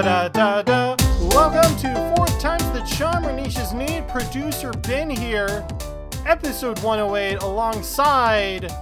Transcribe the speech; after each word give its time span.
da 0.00 0.26
da 0.28 0.62
da. 0.62 0.96
Welcome 1.20 1.76
to 1.80 2.14
Fourth 2.16 2.40
Time's 2.40 2.64
the 2.70 2.80
Charm 2.96 3.24
Niche's 3.36 3.74
Need. 3.74 4.08
Producer 4.08 4.72
Ben 4.72 5.10
here. 5.10 5.66
Episode 6.24 6.78
108 6.78 7.42
alongside 7.42 8.72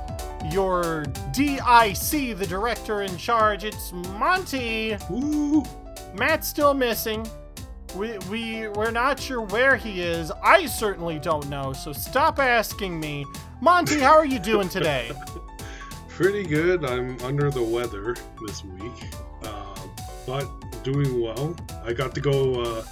your 0.53 1.03
DIC, 1.33 2.39
the 2.39 2.47
director 2.49 3.03
in 3.03 3.17
charge. 3.17 3.65
It's 3.65 3.93
Monty. 3.93 4.97
Ooh. 5.11 5.65
Matt's 6.15 6.47
still 6.47 6.75
missing. 6.75 7.27
We, 7.97 8.17
we, 8.31 8.69
we're 8.69 8.93
not 8.93 9.19
sure 9.19 9.41
where 9.41 9.75
he 9.75 10.03
is. 10.03 10.31
I 10.45 10.67
certainly 10.67 11.19
don't 11.19 11.49
know, 11.49 11.73
so 11.73 11.93
stop 11.93 12.39
asking 12.39 13.01
me. 13.01 13.27
Monty, 13.61 13.99
how 13.99 14.13
are 14.13 14.25
you 14.27 14.39
doing 14.39 14.69
today? 14.69 15.11
Pretty 16.09 16.45
good. 16.45 16.85
I'm 16.85 17.21
under 17.23 17.51
the 17.51 17.65
weather 17.65 18.15
this 18.47 18.63
week, 18.63 19.13
uh, 19.43 19.75
but 20.25 20.49
doing 20.83 21.21
well. 21.21 21.57
I 21.85 21.93
got 21.93 22.15
to 22.15 22.21
go 22.21 22.61
uh, 22.61 22.85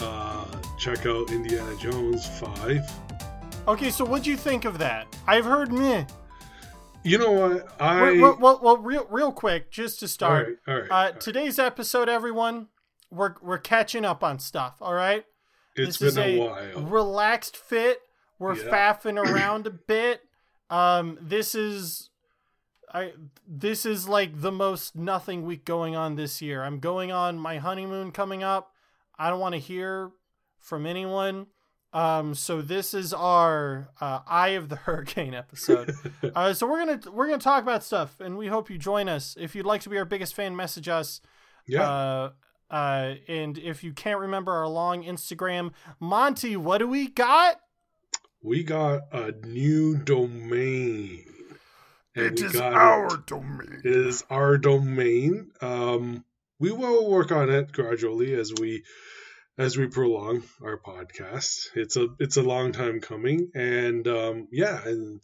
uh, 0.00 0.44
check 0.78 1.06
out 1.06 1.30
Indiana 1.30 1.74
Jones 1.76 2.26
5. 2.40 2.90
Okay, 3.68 3.90
so 3.90 4.04
what'd 4.04 4.26
you 4.26 4.36
think 4.36 4.64
of 4.64 4.78
that? 4.78 5.06
I've 5.26 5.44
heard 5.44 5.72
meh. 5.72 6.04
You 7.04 7.18
know 7.18 7.30
what? 7.30 7.80
I. 7.80 8.12
Well, 8.12 8.20
well, 8.20 8.38
well, 8.40 8.60
well 8.62 8.76
real, 8.78 9.06
real 9.10 9.32
quick, 9.32 9.70
just 9.70 10.00
to 10.00 10.08
start. 10.08 10.58
right, 10.66 10.74
all 10.74 10.80
right. 10.82 10.90
Uh, 10.90 10.94
all 10.94 11.04
right. 11.12 11.20
today's 11.20 11.58
episode, 11.58 12.08
everyone, 12.08 12.68
we're 13.10 13.34
we're 13.40 13.58
catching 13.58 14.04
up 14.04 14.24
on 14.24 14.38
stuff. 14.38 14.76
All 14.80 14.94
right. 14.94 15.24
It's 15.76 15.98
this 15.98 16.14
been 16.14 16.24
is 16.24 16.38
a, 16.40 16.40
a 16.40 16.48
while. 16.74 16.82
relaxed 16.82 17.56
fit. 17.56 18.00
We're 18.38 18.56
Yeah. 18.56 18.64
faffing 18.94 19.16
around 19.18 19.66
a 19.66 19.70
bit. 19.70 20.22
Um, 20.70 21.18
this 21.20 21.54
is, 21.54 22.10
I 22.92 23.12
this 23.46 23.84
is 23.86 24.08
like 24.08 24.40
the 24.40 24.52
most 24.52 24.96
nothing 24.96 25.44
week 25.44 25.64
going 25.64 25.96
on 25.96 26.16
this 26.16 26.40
year. 26.42 26.62
I'm 26.62 26.80
going 26.80 27.12
on 27.12 27.38
my 27.38 27.58
honeymoon 27.58 28.12
coming 28.12 28.42
up. 28.42 28.72
I 29.18 29.30
don't 29.30 29.40
want 29.40 29.54
to 29.54 29.60
hear 29.60 30.10
from 30.58 30.86
anyone. 30.86 31.46
Um, 31.92 32.34
so 32.34 32.60
this 32.60 32.92
is 32.92 33.14
our 33.14 33.88
uh, 34.00 34.20
Eye 34.26 34.50
of 34.50 34.68
the 34.68 34.76
Hurricane 34.86 35.34
episode. 35.34 35.92
uh, 36.34 36.52
so 36.52 36.66
we're 36.66 36.84
gonna 36.84 37.00
we're 37.12 37.26
gonna 37.26 37.38
talk 37.38 37.62
about 37.62 37.82
stuff, 37.82 38.20
and 38.20 38.36
we 38.36 38.48
hope 38.48 38.70
you 38.70 38.78
join 38.78 39.08
us. 39.08 39.36
If 39.38 39.54
you'd 39.54 39.66
like 39.66 39.80
to 39.82 39.88
be 39.88 39.98
our 39.98 40.04
biggest 40.04 40.34
fan, 40.34 40.54
message 40.56 40.88
us. 40.88 41.20
yeah. 41.66 41.88
Uh, 41.88 42.30
uh, 42.70 43.14
and 43.28 43.56
if 43.56 43.82
you 43.82 43.94
can't 43.94 44.20
remember 44.20 44.52
our 44.52 44.68
long 44.68 45.02
Instagram, 45.02 45.72
Monty, 46.00 46.54
what 46.54 46.78
do 46.78 46.86
we 46.86 47.08
got? 47.08 47.60
we 48.42 48.62
got 48.62 49.02
a 49.12 49.32
new 49.46 49.96
domain. 49.96 51.24
And 52.18 52.56
our 52.56 53.06
it. 53.14 53.26
domain. 53.26 53.80
It 53.84 53.86
is 53.86 54.24
our 54.30 54.58
domain. 54.58 55.50
Um, 55.60 56.24
we 56.58 56.72
will 56.72 57.08
work 57.08 57.32
on 57.32 57.50
it 57.50 57.72
gradually 57.72 58.34
as 58.34 58.52
we 58.60 58.82
as 59.58 59.76
we 59.76 59.88
prolong 59.88 60.42
our 60.62 60.78
podcast. 60.78 61.66
It's 61.74 61.96
a 61.96 62.08
it's 62.20 62.36
a 62.36 62.42
long 62.42 62.72
time 62.72 63.00
coming, 63.00 63.50
and 63.54 64.06
um, 64.06 64.48
yeah, 64.52 64.80
and 64.84 65.20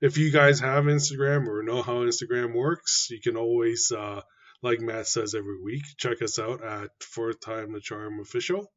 if 0.00 0.18
you 0.18 0.30
guys 0.32 0.60
have 0.60 0.84
Instagram 0.84 1.46
or 1.46 1.62
know 1.62 1.82
how 1.82 2.04
Instagram 2.04 2.54
works, 2.54 3.08
you 3.10 3.20
can 3.20 3.36
always, 3.36 3.92
uh, 3.92 4.22
like 4.62 4.80
Matt 4.80 5.06
says 5.06 5.34
every 5.34 5.62
week, 5.62 5.84
check 5.96 6.20
us 6.20 6.38
out 6.38 6.64
at 6.64 6.90
Fourth 7.00 7.40
Time 7.40 7.72
the 7.72 7.80
Charm 7.80 8.20
Official, 8.20 8.70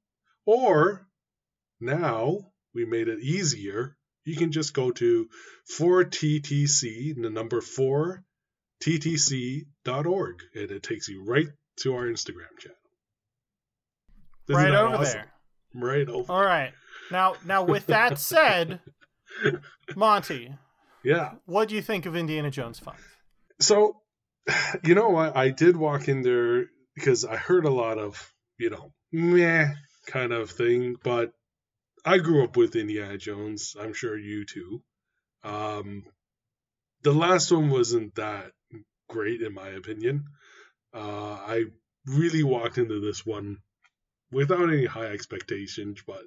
or 0.45 1.07
now 1.81 2.51
we 2.75 2.85
made 2.85 3.07
it 3.07 3.19
easier. 3.19 3.97
You 4.29 4.35
can 4.37 4.51
just 4.51 4.73
go 4.75 4.91
to 4.91 5.27
4TTC, 5.79 7.21
the 7.21 7.29
number 7.29 7.61
4 7.61 8.23
ttc.org 8.83 10.35
and 10.55 10.71
it 10.71 10.83
takes 10.83 11.09
you 11.09 11.23
right 11.25 11.47
to 11.81 11.95
our 11.95 12.05
Instagram 12.05 12.57
channel. 12.59 12.77
Isn't 14.49 14.61
Right 14.63 14.73
over 14.73 14.95
awesome? 14.95 15.03
there. 15.13 15.33
Right 15.73 16.07
over. 16.07 16.31
All 16.31 16.43
right. 16.45 16.71
Now, 17.11 17.35
now 17.45 17.63
with 17.63 17.87
that 17.87 18.19
said, 18.31 18.79
Monty, 19.95 20.53
Yeah. 21.03 21.33
what 21.45 21.67
do 21.69 21.75
you 21.75 21.81
think 21.81 22.05
of 22.05 22.15
Indiana 22.15 22.51
Jones 22.51 22.79
Five? 22.79 23.03
So, 23.59 23.97
you 24.83 24.95
know 24.95 25.09
what? 25.09 25.35
I 25.35 25.49
did 25.49 25.75
walk 25.75 26.07
in 26.07 26.21
there 26.21 26.65
because 26.95 27.25
I 27.25 27.35
heard 27.35 27.65
a 27.65 27.71
lot 27.71 27.97
of, 27.97 28.31
you 28.57 28.69
know, 28.69 28.93
meh 29.11 29.73
kind 30.07 30.31
of 30.31 30.51
thing, 30.51 30.95
but 31.03 31.31
I 32.05 32.17
grew 32.17 32.43
up 32.43 32.57
with 32.57 32.75
Indiana 32.75 33.17
Jones. 33.17 33.75
I'm 33.79 33.93
sure 33.93 34.17
you 34.17 34.45
too. 34.45 34.81
Um, 35.43 36.03
the 37.03 37.13
last 37.13 37.51
one 37.51 37.69
wasn't 37.69 38.15
that 38.15 38.51
great, 39.07 39.41
in 39.41 39.53
my 39.53 39.69
opinion. 39.69 40.25
Uh, 40.93 40.99
I 41.33 41.65
really 42.05 42.43
walked 42.43 42.77
into 42.77 42.99
this 42.99 43.25
one 43.25 43.57
without 44.31 44.71
any 44.71 44.85
high 44.85 45.07
expectations, 45.07 46.01
but 46.05 46.23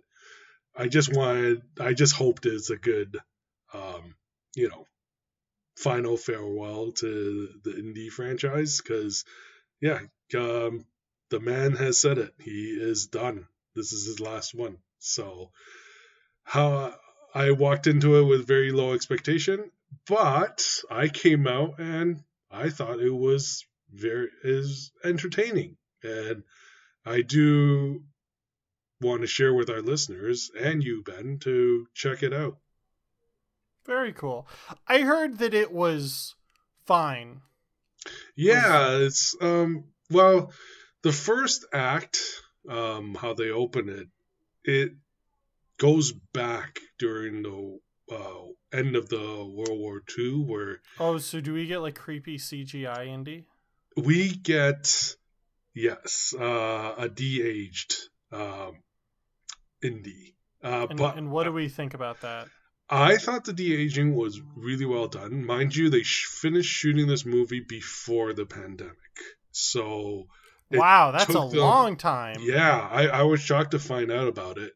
I 0.77 0.89
just 0.89 1.15
wanted, 1.15 1.63
I 1.79 1.93
just 1.93 2.15
hoped 2.15 2.47
it's 2.47 2.71
a 2.71 2.77
good, 2.77 3.19
um, 3.75 4.15
you 4.55 4.69
know, 4.69 4.87
final 5.77 6.17
farewell 6.17 6.93
to 6.93 7.49
the 7.65 7.71
indie 7.71 8.11
franchise 8.11 8.81
because 8.81 9.25
yeah 9.81 9.99
um, 10.37 10.85
the 11.31 11.41
man 11.41 11.73
has 11.73 11.99
said 11.99 12.19
it 12.19 12.35
he 12.39 12.77
is 12.79 13.07
done 13.07 13.47
this 13.75 13.93
is 13.93 14.07
his 14.07 14.21
last 14.21 14.55
one 14.55 14.77
so 15.03 15.51
how 16.45 16.95
i 17.35 17.51
walked 17.51 17.87
into 17.87 18.17
it 18.17 18.25
with 18.25 18.47
very 18.47 18.73
low 18.73 18.95
expectation 18.95 19.71
but 20.07 20.65
i 20.91 21.09
came 21.09 21.47
out 21.47 21.79
and 21.79 22.23
i 22.51 22.71
thought 22.71 23.01
it 23.01 23.11
was 23.11 23.67
very 23.93 24.29
is 24.43 24.93
entertaining 25.05 25.77
and 26.03 26.43
i 27.05 27.21
do 27.21 28.03
want 29.01 29.21
to 29.21 29.27
share 29.27 29.53
with 29.53 29.69
our 29.69 29.83
listeners 29.83 30.51
and 30.59 30.83
you 30.85 31.03
ben 31.03 31.39
to 31.39 31.87
check 31.95 32.23
it 32.23 32.33
out 32.33 32.57
Very 33.85 34.13
cool. 34.13 34.47
I 34.87 35.01
heard 35.01 35.39
that 35.39 35.55
it 35.55 35.73
was 35.73 36.37
fine. 36.87 37.41
Yeah, 38.37 38.99
it's 38.99 39.37
um 39.41 39.85
well, 40.11 40.53
the 41.03 41.13
first 41.13 41.65
act, 41.73 42.21
um 42.69 43.15
how 43.15 43.35
they 43.35 43.51
open 43.51 43.89
it, 43.89 44.09
it 44.65 44.93
goes 45.79 46.13
back 46.33 46.79
during 46.99 47.43
the 47.43 47.79
uh, 48.11 48.45
end 48.73 48.95
of 48.97 49.09
the 49.09 49.19
World 49.19 49.79
War 49.79 50.03
II 50.19 50.45
where 50.45 50.81
Oh, 51.01 51.19
so 51.19 51.41
do 51.41 51.53
we 51.55 51.67
get 51.67 51.79
like 51.79 51.95
creepy 51.95 52.39
CGI 52.39 53.07
indie? 53.09 53.45
we 53.97 54.31
get 54.31 55.17
yes, 55.75 56.35
uh 56.39 56.95
a 56.99 57.09
de-aged 57.09 57.95
um 58.33 58.77
indie. 59.83 60.35
Uh 60.63 60.87
And, 60.91 60.99
but 60.99 61.17
and 61.17 61.31
what 61.31 61.45
do 61.45 61.53
we 61.53 61.69
think 61.69 61.95
about 61.95 62.21
that? 62.21 62.49
I 62.89 63.17
thought 63.17 63.45
the 63.45 63.53
de-aging 63.55 64.15
was 64.15 64.41
really 64.55 64.85
well 64.85 65.09
done. 65.09 65.45
Mind 65.47 65.75
you, 65.75 65.89
they 65.89 66.03
sh- 66.03 66.27
finished 66.27 66.71
shooting 66.71 67.07
this 67.07 67.25
movie 67.25 67.61
before 67.67 68.35
the 68.35 68.45
pandemic. 68.45 68.97
So 69.51 70.27
It 70.73 70.79
Wow, 70.79 71.11
that's 71.13 71.29
a 71.31 71.33
them- 71.33 71.53
long 71.53 71.97
time. 71.97 72.37
Yeah, 72.41 72.89
I, 72.91 73.07
I 73.09 73.23
was 73.23 73.41
shocked 73.41 73.73
to 73.73 73.79
find 73.79 74.11
out 74.11 74.29
about 74.29 74.59
it, 74.59 74.73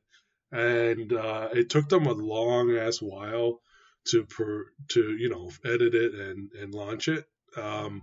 and 0.53 1.12
uh, 1.12 1.49
it 1.53 1.71
took 1.71 1.89
them 1.89 2.07
a 2.07 2.12
long 2.12 2.77
ass 2.77 2.99
while 2.99 3.61
to 4.09 4.25
per, 4.27 4.67
to 4.91 5.17
you 5.17 5.29
know 5.29 5.51
edit 5.65 5.95
it 5.95 6.15
and 6.15 6.51
and 6.61 6.75
launch 6.75 7.09
it. 7.09 7.25
Um, 7.57 8.03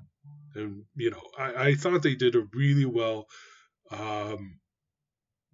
and 0.56 0.84
you 0.96 1.12
know, 1.12 1.22
I, 1.38 1.68
I 1.70 1.76
thought 1.76 2.02
they 2.04 2.16
did 2.16 2.36
a 2.36 2.44
really 2.54 2.86
well 2.86 3.28
um, 3.92 4.60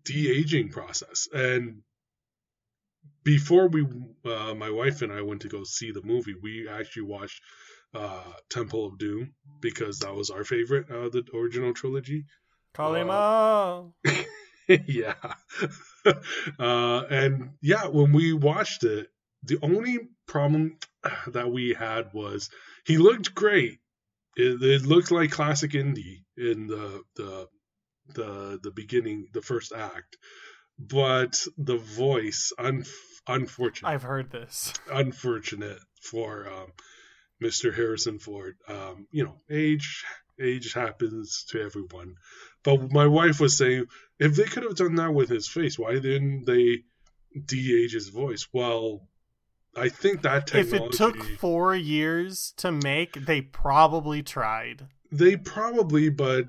de 0.05 0.29
aging 0.31 0.69
process. 0.69 1.27
And 1.33 1.81
before 3.23 3.67
we, 3.67 3.85
uh, 4.25 4.53
my 4.55 4.69
wife 4.69 5.01
and 5.01 5.11
I 5.11 5.21
went 5.21 5.41
to 5.41 5.49
go 5.49 5.63
see 5.63 5.91
the 5.91 6.01
movie, 6.03 6.35
we 6.41 6.67
actually 6.69 7.03
watched 7.03 7.41
uh, 7.93 8.23
Temple 8.49 8.87
of 8.87 8.97
Doom 8.97 9.33
because 9.61 9.99
that 9.99 10.15
was 10.15 10.29
our 10.29 10.43
favorite, 10.43 10.89
uh, 10.89 11.09
the 11.09 11.23
original 11.33 11.73
trilogy. 11.73 12.25
Kali 12.73 13.03
Ma. 13.03 13.83
yeah. 14.67 15.15
uh, 16.59 17.03
and 17.09 17.51
yeah, 17.61 17.87
when 17.87 18.13
we 18.13 18.33
watched 18.33 18.83
it, 18.83 19.07
the 19.43 19.57
only 19.61 19.99
problem 20.27 20.77
that 21.27 21.51
we 21.51 21.73
had 21.73 22.13
was 22.13 22.49
he 22.85 22.97
looked 22.97 23.33
great. 23.33 23.79
It, 24.35 24.61
it 24.61 24.85
looked 24.85 25.11
like 25.11 25.31
classic 25.31 25.71
indie 25.71 26.23
in 26.37 26.67
the 26.67 27.01
the 27.15 27.47
the 28.13 28.59
the 28.63 28.71
beginning, 28.71 29.27
the 29.33 29.41
first 29.41 29.73
act, 29.73 30.17
but 30.77 31.45
the 31.57 31.77
voice, 31.77 32.53
un, 32.57 32.85
unfortunate, 33.27 33.89
I've 33.89 34.03
heard 34.03 34.31
this. 34.31 34.73
unfortunate 34.91 35.79
for 36.01 36.47
um, 36.47 36.71
Mr. 37.41 37.73
Harrison 37.73 38.19
Ford. 38.19 38.57
Um, 38.67 39.07
you 39.11 39.23
know, 39.23 39.35
age 39.49 40.05
age 40.41 40.73
happens 40.73 41.45
to 41.49 41.61
everyone. 41.61 42.15
But 42.63 42.91
my 42.91 43.07
wife 43.07 43.39
was 43.39 43.57
saying 43.57 43.85
if 44.19 44.35
they 44.35 44.43
could 44.45 44.63
have 44.63 44.75
done 44.75 44.95
that 44.95 45.13
with 45.13 45.29
his 45.29 45.47
face, 45.47 45.77
why 45.77 45.93
didn't 45.93 46.45
they 46.45 46.83
de-age 47.45 47.93
his 47.93 48.09
voice? 48.09 48.47
Well, 48.51 49.07
I 49.75 49.89
think 49.89 50.21
that 50.23 50.47
technology. 50.47 50.85
If 50.85 50.93
it 50.93 50.97
took 50.97 51.23
four 51.39 51.75
years 51.75 52.53
to 52.57 52.71
make, 52.71 53.13
they 53.13 53.41
probably 53.41 54.23
tried. 54.23 54.87
they 55.11 55.35
probably, 55.35 56.09
but 56.09 56.45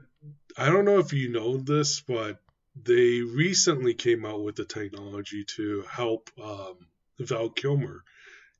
I 0.56 0.66
don't 0.66 0.84
know 0.84 0.98
if 0.98 1.12
you 1.12 1.30
know 1.30 1.56
this, 1.56 2.00
but 2.00 2.40
they 2.82 3.20
recently 3.20 3.94
came 3.94 4.24
out 4.24 4.42
with 4.42 4.56
the 4.56 4.64
technology 4.64 5.44
to 5.56 5.82
help 5.90 6.30
um, 6.42 6.86
Val 7.18 7.50
Kilmer 7.50 8.02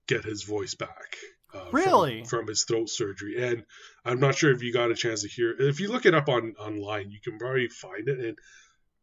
get 0.07 0.25
his 0.25 0.43
voice 0.43 0.75
back. 0.75 1.17
Uh, 1.55 1.71
Really? 1.73 2.21
From, 2.25 2.41
from 2.41 2.49
his 2.49 2.65
throat 2.65 2.89
surgery, 2.89 3.43
and 3.43 3.65
I'm 4.05 4.21
not 4.21 4.35
sure 4.37 4.53
if 4.53 4.63
you 4.63 4.73
got 4.73 4.91
a 4.91 4.95
chance 4.95 5.23
to 5.23 5.29
hear. 5.29 5.55
If 5.59 5.81
you 5.81 5.91
look 5.91 6.07
it 6.07 6.15
up 6.15 6.29
on 6.29 6.55
online, 6.59 7.11
you 7.11 7.19
can 7.23 7.39
probably 7.39 7.69
find 7.69 8.09
it. 8.09 8.19
And 8.21 8.39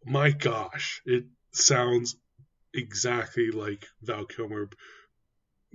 my 0.05 0.31
gosh, 0.31 1.01
it 1.05 1.25
sounds 1.51 2.15
exactly 2.73 3.51
like 3.51 3.85
Val 4.01 4.25
Kilmer 4.25 4.69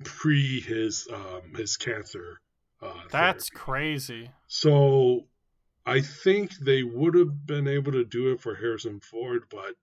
pre 0.04 0.60
his 0.60 1.08
um, 1.12 1.54
his 1.56 1.76
cancer. 1.76 2.40
Uh, 2.80 2.92
That's 3.10 3.48
therapy. 3.48 3.64
crazy. 3.64 4.30
So 4.46 5.26
I 5.84 6.00
think 6.00 6.52
they 6.56 6.82
would 6.82 7.14
have 7.14 7.46
been 7.46 7.68
able 7.68 7.92
to 7.92 8.04
do 8.04 8.32
it 8.32 8.40
for 8.40 8.54
Harrison 8.54 9.00
Ford, 9.00 9.42
but 9.50 9.74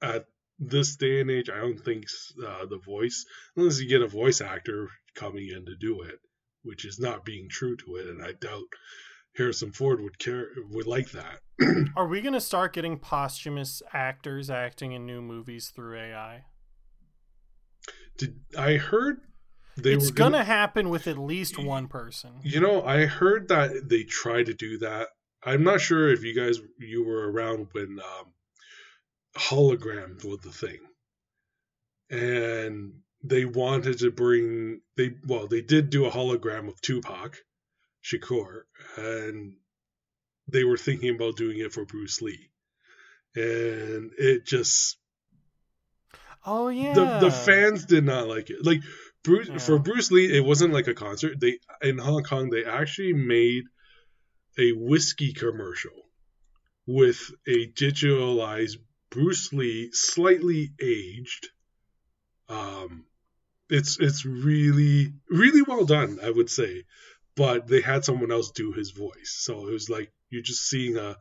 at 0.00 0.26
this 0.58 0.96
day 0.96 1.20
and 1.20 1.30
age, 1.30 1.50
I 1.50 1.58
don't 1.58 1.78
think 1.78 2.04
uh, 2.44 2.66
the 2.66 2.78
voice, 2.78 3.24
unless 3.56 3.80
you 3.80 3.88
get 3.88 4.02
a 4.02 4.06
voice 4.08 4.40
actor 4.40 4.88
coming 5.14 5.48
in 5.48 5.64
to 5.66 5.76
do 5.76 6.02
it, 6.02 6.18
which 6.62 6.84
is 6.84 6.98
not 6.98 7.24
being 7.24 7.48
true 7.48 7.76
to 7.76 7.96
it, 7.96 8.06
and 8.06 8.22
I 8.22 8.32
doubt 8.32 8.64
Harrison 9.36 9.72
Ford 9.72 10.00
would 10.00 10.18
care 10.18 10.48
would 10.70 10.86
like 10.86 11.10
that. 11.12 11.40
Are 11.96 12.06
we 12.06 12.20
going 12.20 12.34
to 12.34 12.40
start 12.40 12.72
getting 12.74 12.98
posthumous 12.98 13.82
actors 13.92 14.50
acting 14.50 14.92
in 14.92 15.06
new 15.06 15.22
movies 15.22 15.72
through 15.74 15.98
AI? 15.98 16.44
Did 18.18 18.40
I 18.58 18.74
heard 18.74 19.22
they 19.76 19.94
it's 19.94 20.10
were 20.10 20.14
gonna, 20.14 20.32
gonna 20.32 20.44
happen 20.44 20.88
with 20.90 21.06
at 21.06 21.18
least 21.18 21.58
one 21.58 21.88
person. 21.88 22.32
You 22.42 22.60
know, 22.60 22.82
I 22.82 23.06
heard 23.06 23.48
that 23.48 23.88
they 23.88 24.02
try 24.04 24.42
to 24.42 24.52
do 24.52 24.78
that. 24.78 25.08
I'm 25.44 25.64
not 25.64 25.80
sure 25.80 26.10
if 26.10 26.22
you 26.22 26.34
guys 26.34 26.60
you 26.78 27.04
were 27.04 27.30
around 27.30 27.68
when 27.72 27.98
um, 27.98 28.32
holograms 29.36 30.24
was 30.24 30.40
the 30.40 30.52
thing, 30.52 30.78
and 32.10 32.92
they 33.22 33.44
wanted 33.44 33.98
to 34.00 34.10
bring 34.10 34.80
they 34.96 35.14
well 35.26 35.46
they 35.46 35.60
did 35.62 35.90
do 35.90 36.04
a 36.06 36.10
hologram 36.10 36.68
of 36.68 36.80
Tupac 36.80 37.36
Shakur, 38.04 38.62
and 38.96 39.56
they 40.48 40.64
were 40.64 40.76
thinking 40.76 41.14
about 41.14 41.36
doing 41.36 41.58
it 41.58 41.72
for 41.72 41.84
Bruce 41.84 42.20
Lee, 42.20 42.50
and 43.34 44.10
it 44.18 44.44
just 44.44 44.96
Oh 46.44 46.68
yeah. 46.68 46.94
the 46.94 47.18
the 47.20 47.30
fans 47.30 47.84
did 47.86 48.04
not 48.04 48.26
like 48.28 48.50
it. 48.50 48.64
Like 48.64 48.80
Bruce 49.22 49.48
Yeah. 49.48 49.58
for 49.58 49.78
Bruce 49.78 50.10
Lee, 50.10 50.36
it 50.36 50.44
wasn't 50.44 50.72
like 50.72 50.88
a 50.88 50.94
concert. 50.94 51.38
They 51.38 51.58
in 51.80 51.98
Hong 51.98 52.24
Kong 52.24 52.50
they 52.50 52.64
actually 52.64 53.12
made 53.12 53.64
a 54.58 54.72
whiskey 54.72 55.32
commercial 55.32 55.92
with 56.86 57.30
a 57.46 57.68
digitalized 57.68 58.78
Bruce 59.10 59.52
Lee, 59.52 59.90
slightly 59.92 60.72
aged. 60.80 61.48
Um, 62.48 63.06
it's 63.72 63.98
it's 63.98 64.26
really 64.26 65.14
really 65.30 65.62
well 65.62 65.84
done, 65.84 66.18
I 66.22 66.30
would 66.30 66.50
say. 66.50 66.84
But 67.34 67.66
they 67.66 67.80
had 67.80 68.04
someone 68.04 68.30
else 68.30 68.50
do 68.50 68.72
his 68.72 68.90
voice, 68.90 69.34
so 69.40 69.66
it 69.66 69.72
was 69.72 69.88
like 69.88 70.12
you're 70.28 70.42
just 70.42 70.68
seeing 70.68 70.98
a 70.98 71.16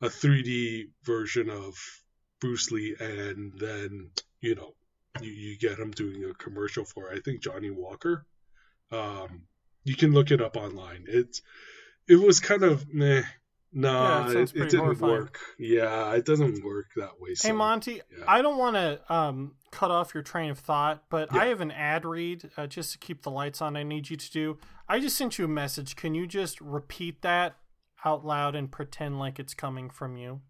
a 0.00 0.08
3D 0.08 0.88
version 1.04 1.48
of 1.48 1.74
Bruce 2.40 2.72
Lee, 2.72 2.96
and 2.98 3.52
then 3.56 4.10
you 4.40 4.56
know 4.56 4.74
you, 5.20 5.30
you 5.30 5.58
get 5.58 5.78
him 5.78 5.92
doing 5.92 6.24
a 6.24 6.34
commercial 6.34 6.84
for 6.84 7.12
I 7.12 7.20
think 7.20 7.40
Johnnie 7.40 7.70
Walker. 7.70 8.26
Um, 8.90 9.44
you 9.84 9.94
can 9.94 10.12
look 10.12 10.32
it 10.32 10.42
up 10.42 10.56
online. 10.56 11.04
It's 11.06 11.40
it 12.08 12.16
was 12.16 12.40
kind 12.40 12.64
of 12.64 12.92
meh. 12.92 13.22
Yeah, 13.74 14.28
it 14.30 14.36
it, 14.36 14.52
didn't 14.54 14.80
horrifying. 14.80 15.12
work. 15.12 15.38
Yeah, 15.58 16.12
it 16.14 16.26
doesn't 16.26 16.62
work 16.64 16.86
that 16.96 17.20
way. 17.20 17.30
Hey 17.42 17.52
Monty, 17.52 18.02
yeah. 18.16 18.24
I 18.28 18.42
don't 18.42 18.58
want 18.58 18.76
to 18.76 19.00
um, 19.12 19.54
cut 19.70 19.90
off 19.90 20.12
your 20.12 20.22
train 20.22 20.50
of 20.50 20.58
thought, 20.58 21.04
but 21.08 21.32
Yeah. 21.32 21.40
I 21.40 21.46
have 21.46 21.60
an 21.62 21.70
ad 21.70 22.04
read 22.04 22.50
uh, 22.56 22.66
just 22.66 22.92
to 22.92 22.98
keep 22.98 23.22
the 23.22 23.30
lights 23.30 23.62
on. 23.62 23.76
I 23.76 23.82
need 23.82 24.10
you 24.10 24.16
to 24.16 24.30
do. 24.30 24.58
I 24.88 25.00
just 25.00 25.16
sent 25.16 25.38
you 25.38 25.46
a 25.46 25.48
message. 25.48 25.96
Can 25.96 26.14
you 26.14 26.26
just 26.26 26.60
repeat 26.60 27.22
that 27.22 27.56
out 28.04 28.26
loud 28.26 28.54
and 28.54 28.70
pretend 28.70 29.18
like 29.18 29.38
it's 29.38 29.54
coming 29.54 29.88
from 29.88 30.16
you? 30.18 30.40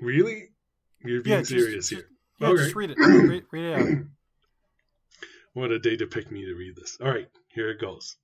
Really, 0.00 0.50
you're 1.04 1.22
being 1.22 1.44
serious 1.44 1.88
just- 1.88 1.90
here. 1.90 2.08
Yeah, 2.40 2.48
Okay. 2.50 2.62
just 2.62 2.76
read 2.76 2.90
it. 2.90 2.98
read, 3.00 3.44
read 3.50 3.64
it 3.64 3.74
out. 3.80 4.04
What 5.54 5.72
a 5.72 5.78
day 5.80 5.96
to 5.96 6.06
pick 6.06 6.30
me 6.30 6.44
to 6.44 6.54
read 6.54 6.76
this. 6.76 6.96
All 7.00 7.08
right, 7.08 7.28
here 7.48 7.68
it 7.70 7.80
goes. 7.80 8.16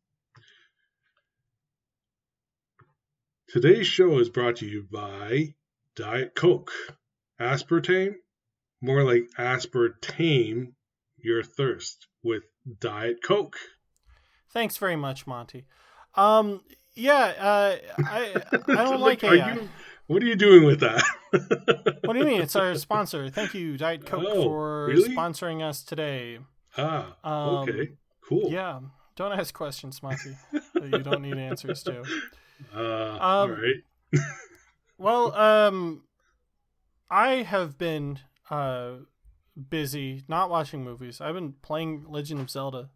Today's 3.54 3.86
show 3.86 4.18
is 4.18 4.28
brought 4.28 4.56
to 4.56 4.66
you 4.66 4.84
by 4.90 5.54
Diet 5.94 6.34
Coke. 6.34 6.72
Aspartame, 7.40 8.16
more 8.82 9.04
like 9.04 9.28
aspartame 9.38 10.72
your 11.18 11.44
thirst 11.44 12.08
with 12.24 12.42
Diet 12.80 13.22
Coke. 13.22 13.54
Thanks 14.50 14.76
very 14.76 14.96
much, 14.96 15.28
Monty. 15.28 15.66
Um, 16.16 16.62
yeah, 16.96 17.14
uh, 17.38 17.76
I 18.04 18.42
I 18.66 18.74
don't 18.74 18.98
like 19.08 19.22
Are 19.22 19.36
AI. 19.36 19.54
you- 19.54 19.68
what 20.08 20.20
are 20.20 20.26
you 20.26 20.34
doing 20.34 20.64
with 20.64 20.80
that? 20.80 21.02
What 22.02 22.12
do 22.14 22.18
you 22.18 22.24
mean? 22.26 22.40
It's 22.42 22.56
our 22.56 22.74
sponsor. 22.88 23.30
Thank 23.30 23.54
you, 23.54 23.76
Diet 23.76 24.04
Coke, 24.04 24.24
Oh, 24.26 24.42
for 24.42 24.86
really? 24.88 25.10
sponsoring 25.14 25.62
us 25.62 25.84
today. 25.84 26.40
ah, 26.76 27.14
Um, 27.22 27.68
okay, 27.68 27.92
cool. 28.28 28.50
Yeah, 28.50 28.80
don't 29.14 29.30
ask 29.32 29.54
questions, 29.54 30.02
Monty. 30.02 30.36
that 30.74 30.90
you 30.90 30.98
don't 31.04 31.22
need 31.22 31.36
answers 31.38 31.84
to. 31.84 32.02
Uh, 32.74 33.18
all 33.20 33.44
Um, 33.44 33.50
right. 33.50 34.20
Well, 34.96 35.34
um, 35.34 36.04
I 37.10 37.36
have 37.42 37.76
been 37.76 38.20
uh 38.48 38.92
busy 39.68 40.22
not 40.28 40.50
watching 40.50 40.84
movies. 40.84 41.20
I've 41.20 41.34
been 41.34 41.54
playing 41.62 42.04
Legend 42.08 42.40
of 42.40 42.48
Zelda. 42.50 42.90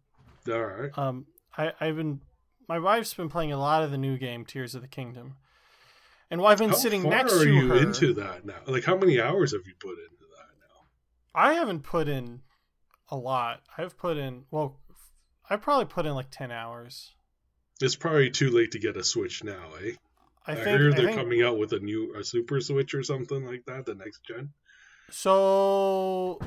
All 0.49 0.63
right. 0.65 0.97
Um, 0.97 1.25
I 1.57 1.73
I've 1.79 1.97
been 1.97 2.21
my 2.69 2.79
wife's 2.79 3.13
been 3.13 3.29
playing 3.29 3.51
a 3.51 3.59
lot 3.59 3.83
of 3.83 3.91
the 3.91 3.97
new 3.97 4.17
game 4.17 4.45
Tears 4.45 4.75
of 4.75 4.81
the 4.81 4.87
Kingdom, 4.87 5.35
and 6.31 6.39
while 6.39 6.51
I've 6.53 6.57
been 6.59 6.69
How 6.69 6.75
sitting 6.75 7.03
next 7.03 7.33
are 7.33 7.43
to 7.43 7.53
you 7.53 7.67
her, 7.67 7.77
into 7.77 8.13
that 8.13 8.45
now? 8.45 8.59
Like, 8.65 8.85
how 8.85 8.95
many 8.97 9.19
hours 9.19 9.51
have 9.51 9.67
you 9.67 9.73
put 9.79 9.97
into 9.99 10.25
that 10.37 10.47
now? 10.61 10.85
I 11.35 11.53
haven't 11.55 11.81
put 11.83 12.07
in 12.07 12.41
a 13.09 13.17
lot. 13.17 13.61
I've 13.77 13.97
put 13.97 14.15
in 14.17 14.45
well, 14.51 14.77
I've 15.49 15.61
probably 15.61 15.85
put 15.85 16.05
in 16.05 16.13
like 16.15 16.29
ten 16.31 16.49
hours. 16.51 17.13
It's 17.81 17.95
probably 17.95 18.29
too 18.29 18.49
late 18.49 18.71
to 18.71 18.79
get 18.79 18.97
a 18.97 19.03
Switch 19.03 19.43
now, 19.43 19.69
eh? 19.83 19.91
I 20.45 20.51
I, 20.51 20.55
think, 20.55 20.67
heard 20.79 20.93
I 20.93 20.97
they're 20.97 21.05
think 21.07 21.17
coming 21.19 21.43
out 21.43 21.57
with 21.57 21.73
a 21.73 21.79
new 21.79 22.13
a 22.15 22.23
Super 22.23 22.59
Switch 22.61 22.93
or 22.93 23.03
something 23.03 23.45
like 23.45 23.65
that, 23.67 23.85
the 23.85 23.95
next 23.95 24.21
gen. 24.25 24.51
so. 25.09 26.39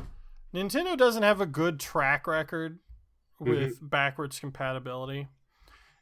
Nintendo 0.54 0.98
doesn't 0.98 1.22
have 1.22 1.40
a 1.40 1.46
good 1.46 1.80
track 1.80 2.26
record 2.26 2.78
with 3.38 3.76
Mm-hmm. 3.76 3.86
backwards 3.86 4.38
compatibility, 4.38 5.28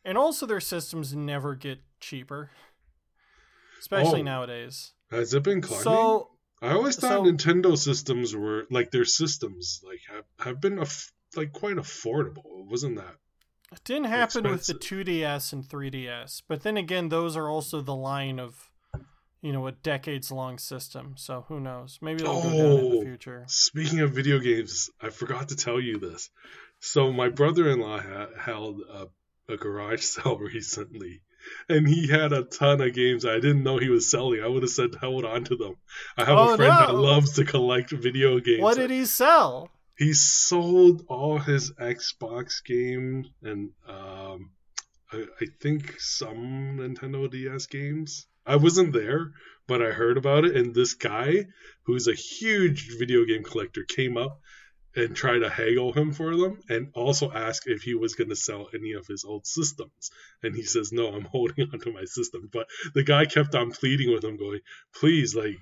and 0.04 0.18
also 0.18 0.44
their 0.44 0.58
systems 0.60 1.14
never 1.14 1.54
get 1.54 1.78
cheaper, 2.00 2.50
especially 3.78 4.20
Oh. 4.20 4.24
nowadays. 4.24 4.92
Has 5.12 5.32
it 5.34 5.44
been 5.44 5.60
climbing? 5.60 5.84
So 5.84 6.30
I 6.60 6.72
always 6.72 6.96
thought 6.96 7.24
so- 7.24 7.30
Nintendo 7.32 7.78
systems 7.78 8.34
were 8.34 8.66
like 8.70 8.90
their 8.90 9.04
systems 9.04 9.80
like 9.84 10.00
have, 10.12 10.24
have 10.40 10.60
been 10.60 10.84
like 11.36 11.52
quite 11.52 11.76
affordable. 11.76 12.66
Wasn't 12.68 12.96
that? 12.96 13.14
It 13.72 13.84
didn't 13.84 14.04
happen 14.06 14.50
with 14.50 14.66
the 14.66 14.74
2DS 14.74 15.52
and 15.52 15.64
3DS, 15.64 16.42
but 16.48 16.62
then 16.62 16.76
again, 16.76 17.08
those 17.08 17.36
are 17.36 17.48
also 17.48 17.80
the 17.80 17.94
line 17.94 18.40
of, 18.40 18.68
you 19.42 19.52
know, 19.52 19.66
a 19.68 19.72
decades 19.72 20.32
long 20.32 20.58
system. 20.58 21.14
So 21.16 21.44
who 21.48 21.60
knows? 21.60 21.98
Maybe 22.02 22.22
they'll 22.22 22.42
go 22.42 22.48
down 22.50 22.56
in 22.84 22.90
the 22.90 22.96
Oh. 22.98 23.02
future. 23.02 23.44
Speaking 23.46 24.00
of 24.00 24.10
video 24.12 24.40
games, 24.40 24.90
I 25.00 25.10
forgot 25.10 25.50
to 25.50 25.56
tell 25.56 25.80
you 25.80 25.98
this. 25.98 26.30
So 26.80 27.12
my 27.12 27.28
brother-in-law 27.28 28.00
ha- 28.00 28.28
held 28.40 28.80
a, 28.90 29.06
a 29.52 29.56
garage 29.56 30.02
sale 30.14 30.36
recently, 30.38 31.22
and 31.68 31.86
he 31.86 32.08
had 32.08 32.32
a 32.32 32.42
ton 32.42 32.80
of 32.80 32.92
games 32.92 33.24
I 33.24 33.34
didn't 33.36 33.62
know 33.62 33.78
he 33.78 33.88
was 33.88 34.10
selling. 34.10 34.42
I 34.42 34.48
would 34.48 34.62
have 34.62 34.70
said 34.70 34.96
hold 34.96 35.24
on 35.24 35.44
to 35.44 35.56
them. 35.56 35.76
I 36.18 36.24
have 36.24 36.36
Oh, 36.36 36.54
a 36.54 36.56
friend 36.56 36.72
that 36.72 36.94
loves 36.94 37.34
to 37.34 37.44
collect 37.44 37.90
video 37.92 38.40
games. 38.40 38.62
What 38.62 38.76
did 38.78 38.90
he 38.90 39.04
sell? 39.06 39.70
He 40.00 40.14
sold 40.14 41.04
all 41.08 41.38
his 41.38 41.72
Xbox 41.72 42.64
games 42.64 43.28
and 43.42 43.70
um, 43.86 44.50
I, 45.12 45.26
I 45.40 45.46
think 45.60 46.00
some 46.00 46.78
Nintendo 46.78 47.30
DS 47.30 47.66
games. 47.66 48.26
I 48.46 48.56
wasn't 48.56 48.94
there, 48.94 49.32
but 49.68 49.82
I 49.82 49.90
heard 49.90 50.16
about 50.16 50.46
it. 50.46 50.56
And 50.56 50.74
this 50.74 50.94
guy, 50.94 51.48
who's 51.82 52.08
a 52.08 52.14
huge 52.14 52.96
video 52.98 53.26
game 53.26 53.44
collector, 53.44 53.84
came 53.84 54.16
up 54.16 54.40
and 54.96 55.14
tried 55.14 55.40
to 55.40 55.50
haggle 55.50 55.92
him 55.92 56.12
for 56.12 56.34
them, 56.34 56.60
and 56.70 56.88
also 56.94 57.30
asked 57.30 57.68
if 57.68 57.82
he 57.82 57.94
was 57.94 58.14
going 58.14 58.30
to 58.30 58.36
sell 58.36 58.68
any 58.74 58.94
of 58.94 59.06
his 59.06 59.24
old 59.24 59.46
systems. 59.46 60.10
And 60.42 60.56
he 60.56 60.62
says, 60.62 60.92
"No, 60.92 61.12
I'm 61.12 61.24
holding 61.30 61.68
on 61.72 61.78
to 61.80 61.92
my 61.92 62.04
system." 62.06 62.48
But 62.50 62.68
the 62.94 63.04
guy 63.04 63.26
kept 63.26 63.54
on 63.54 63.70
pleading 63.70 64.12
with 64.12 64.24
him, 64.24 64.38
going, 64.38 64.60
"Please, 64.94 65.34
like." 65.34 65.58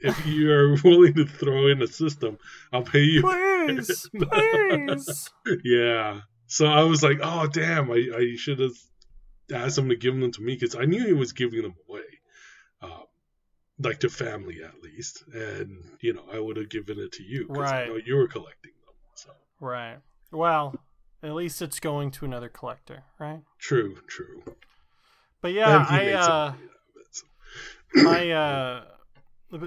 If 0.00 0.26
you 0.26 0.52
are 0.52 0.76
willing 0.84 1.14
to 1.14 1.24
throw 1.26 1.68
in 1.68 1.82
a 1.82 1.86
system, 1.86 2.38
I'll 2.72 2.82
pay 2.82 3.02
you 3.02 3.22
Please, 3.22 4.08
please. 4.16 5.30
yeah. 5.64 6.20
So 6.46 6.66
I 6.66 6.82
was 6.82 7.02
like, 7.02 7.18
oh 7.22 7.46
damn, 7.46 7.90
I, 7.90 8.08
I 8.16 8.34
should 8.36 8.60
have 8.60 8.76
asked 9.52 9.78
him 9.78 9.88
to 9.88 9.96
give 9.96 10.18
them 10.18 10.30
to 10.32 10.42
me 10.42 10.54
because 10.54 10.76
I 10.76 10.84
knew 10.84 11.04
he 11.04 11.12
was 11.12 11.32
giving 11.32 11.62
them 11.62 11.74
away. 11.88 12.02
like 13.78 14.00
to 14.00 14.08
family 14.08 14.62
at 14.64 14.82
least, 14.82 15.24
and 15.34 15.84
you 16.00 16.14
know 16.14 16.24
I 16.32 16.38
would 16.38 16.56
have 16.56 16.70
given 16.70 16.98
it 16.98 17.12
to 17.12 17.22
you 17.22 17.46
because 17.46 17.70
Right. 17.70 17.84
I 17.84 17.88
know 17.88 17.96
you 18.04 18.16
were 18.16 18.28
collecting 18.28 18.72
them. 18.86 18.94
So 19.14 19.30
Right. 19.60 19.98
Well, 20.32 20.74
at 21.22 21.32
least 21.34 21.60
it's 21.62 21.80
going 21.80 22.10
to 22.12 22.24
another 22.24 22.48
collector, 22.48 23.04
right? 23.18 23.42
true, 23.58 23.96
true. 24.06 24.42
But 25.42 25.52
yeah, 25.52 25.84
I 25.88 25.94
uh 25.94 25.98
money 25.98 26.12
out 26.14 26.50
of 26.50 26.54
it, 27.00 27.06
so. 27.10 27.26
my 28.02 28.30
uh 28.30 28.84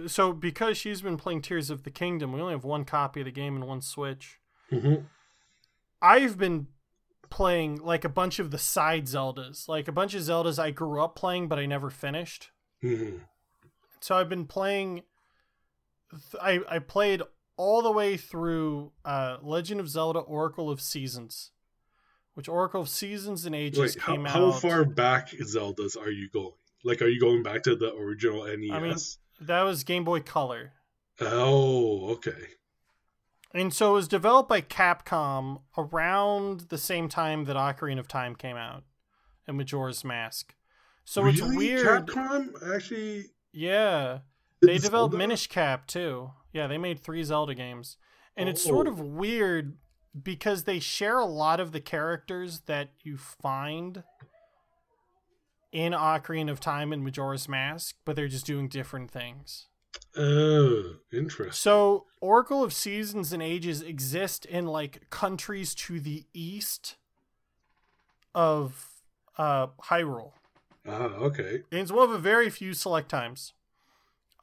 so 0.08 0.34
because 0.34 0.78
she's 0.78 1.02
been 1.02 1.18
playing 1.18 1.42
Tears 1.42 1.70
of 1.70 1.84
the 1.84 1.92
Kingdom, 1.92 2.34
we 2.34 2.42
only 2.42 2.54
have 2.54 2.64
one 2.64 2.86
copy 2.86 3.22
of 3.22 3.26
the 3.26 3.32
game 3.32 3.56
and 3.56 3.68
one 3.68 3.82
Switch. 3.82 4.40
Mhm. 4.72 5.06
I've 6.02 6.38
been 6.38 6.68
playing 7.30 7.78
like 7.78 8.04
a 8.04 8.10
bunch 8.10 8.40
of 8.40 8.52
the 8.52 8.58
side 8.58 9.06
Zeldas, 9.06 9.68
like 9.68 9.88
a 9.88 9.92
bunch 9.92 10.14
of 10.14 10.22
Zeldas 10.22 10.58
I 10.60 10.72
grew 10.72 11.02
up 11.02 11.16
playing 11.16 11.48
but 11.48 11.60
I 11.60 11.66
never 11.66 11.90
finished. 11.90 12.52
Mhm. 12.84 13.22
So 14.00 14.16
I've 14.16 14.30
been 14.30 14.46
playing 14.46 15.04
I 16.42 16.62
I 16.68 16.80
played 16.80 17.22
all 17.58 17.82
the 17.82 17.92
way 17.92 18.18
through 18.18 18.94
uh 19.06 19.38
Legend 19.42 19.80
of 19.80 19.90
Zelda 19.90 20.20
Oracle 20.20 20.70
of 20.70 20.82
Seasons, 20.82 21.52
which 22.34 22.50
Oracle 22.50 22.82
of 22.82 22.90
Seasons 22.90 23.46
and 23.46 23.54
Ages 23.54 23.96
Wait, 23.96 24.04
came 24.04 24.26
how 24.26 24.48
out. 24.48 24.54
How 24.54 24.60
far 24.60 24.86
back 24.86 25.30
Zeldas 25.30 25.98
are 25.98 26.12
you 26.12 26.30
going? 26.30 26.54
Like, 26.84 27.02
are 27.02 27.08
you 27.08 27.20
going 27.20 27.44
back 27.44 27.64
to 27.64 27.76
the 27.76 27.94
original 27.94 28.46
NES? 28.46 29.18
That 29.40 29.62
was 29.64 29.84
Game 29.84 30.04
Boy 30.04 30.20
Color. 30.22 30.74
oh, 31.22 32.10
okay. 32.12 32.32
And 33.54 33.74
so 33.74 33.92
it 33.92 33.94
was 33.96 34.08
developed 34.08 34.48
by 34.50 34.62
Capcom 34.62 35.62
around 35.78 36.62
the 36.70 36.78
same 36.78 37.10
time 37.10 37.46
that 37.46 37.56
Ocarina 37.56 38.00
of 38.00 38.08
Time 38.08 38.36
came 38.36 38.56
out 38.58 38.84
and 39.48 39.58
Majora's 39.58 40.04
Mask. 40.04 40.54
So 41.04 41.26
it's 41.26 41.42
Really? 41.42 41.58
weird. 41.58 42.08
Capcom 42.08 42.76
actually. 42.76 43.26
Yeah. 43.52 44.20
They 44.62 44.78
developed 44.78 45.14
Zelda? 45.14 45.18
Minish 45.18 45.48
Cap 45.48 45.88
too. 45.88 46.32
Yeah, 46.54 46.68
they 46.68 46.78
made 46.78 47.00
three 47.00 47.24
Zelda 47.24 47.56
games. 47.56 47.98
And 48.38 48.48
it's 48.50 48.64
sort 48.64 48.88
Oh. 48.88 48.92
of 48.92 49.00
weird 49.00 49.78
because 50.22 50.66
they 50.66 50.80
share 50.80 51.18
a 51.18 51.26
lot 51.26 51.60
of 51.60 51.72
the 51.72 51.82
characters 51.82 52.62
that 52.62 52.90
you 53.04 53.18
find 53.18 54.04
in 55.72 55.94
Ocarina 55.94 56.52
of 56.52 56.60
Time 56.60 56.92
and 56.92 57.04
Majora's 57.04 57.48
Mask, 57.48 57.96
but 58.06 58.16
they're 58.16 58.28
just 58.28 58.46
doing 58.46 58.68
different 58.68 59.12
things. 59.12 59.68
Oh, 60.16 60.96
interesting. 61.12 61.52
So, 61.54 62.06
Oracle 62.22 62.64
of 62.64 62.74
Seasons 62.74 63.32
and 63.32 63.42
Ages 63.42 63.82
exist 63.82 64.46
in 64.46 64.68
like 64.68 65.10
countries 65.10 65.76
to 65.76 66.00
the 66.00 66.26
east 66.34 66.98
of 68.34 68.88
uh, 69.38 69.68
Hyrule. 69.86 70.32
Ah, 70.88 71.06
okay. 71.16 71.64
And 71.72 71.82
it's 71.82 71.92
one 71.92 72.10
of 72.10 72.16
a 72.16 72.20
very 72.20 72.50
few 72.50 72.74
select 72.74 73.10
times. 73.10 73.54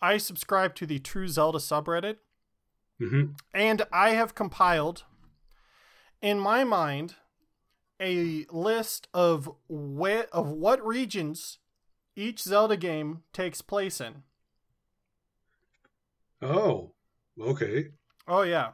I 0.01 0.19
subscribe 0.19 0.75
to 0.77 0.87
the 0.87 0.99
True 0.99 1.29
Zelda 1.29 1.59
subreddit, 1.59 2.17
hmm 2.99 3.25
and 3.53 3.83
I 3.93 4.11
have 4.11 4.35
compiled, 4.35 5.05
in 6.23 6.39
my 6.39 6.65
mind, 6.65 7.15
a 8.01 8.47
list 8.51 9.09
of 9.15 9.51
where 9.69 10.27
of 10.33 10.49
what 10.49 10.85
regions 10.87 11.59
each 12.15 12.41
Zelda 12.41 12.77
game 12.77 13.23
takes 13.33 13.61
place 13.63 14.01
in. 14.01 14.23
Oh, 16.43 16.93
okay. 17.41 17.89
Oh 18.29 18.43
yeah, 18.43 18.73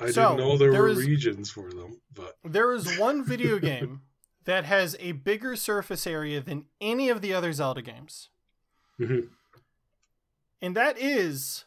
I 0.00 0.10
So, 0.10 0.30
didn't 0.36 0.38
know 0.38 0.58
there, 0.58 0.72
there 0.72 0.82
were 0.82 0.88
is- 0.88 0.98
regions 1.06 1.50
for 1.50 1.70
them, 1.70 2.00
but 2.12 2.36
There 2.44 2.72
is 2.74 2.98
one 2.98 3.24
video 3.24 3.58
game 3.70 4.02
that 4.44 4.64
has 4.64 4.96
a 4.98 5.12
bigger 5.12 5.56
surface 5.56 6.06
area 6.06 6.40
than 6.40 6.66
any 6.80 7.08
of 7.08 7.20
the 7.20 7.32
other 7.34 7.52
Zelda 7.52 7.82
games, 7.82 8.30
Mhm. 8.98 9.30
and 10.60 10.76
that 10.76 10.98
is 10.98 11.64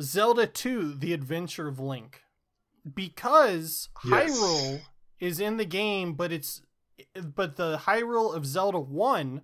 Zelda 0.00 0.46
2 0.46 0.94
The 0.94 1.12
Adventure 1.12 1.66
of 1.68 1.80
Link. 1.80 2.22
Because 2.94 3.88
Yes. 4.04 4.30
Hyrule 4.30 4.80
is 5.20 5.40
in 5.40 5.56
the 5.56 5.64
game, 5.64 6.14
but 6.14 6.32
it's 6.32 6.62
but 7.34 7.56
the 7.56 7.78
Hyrule 7.86 8.34
of 8.34 8.44
Zelda 8.46 8.80
1 8.80 9.42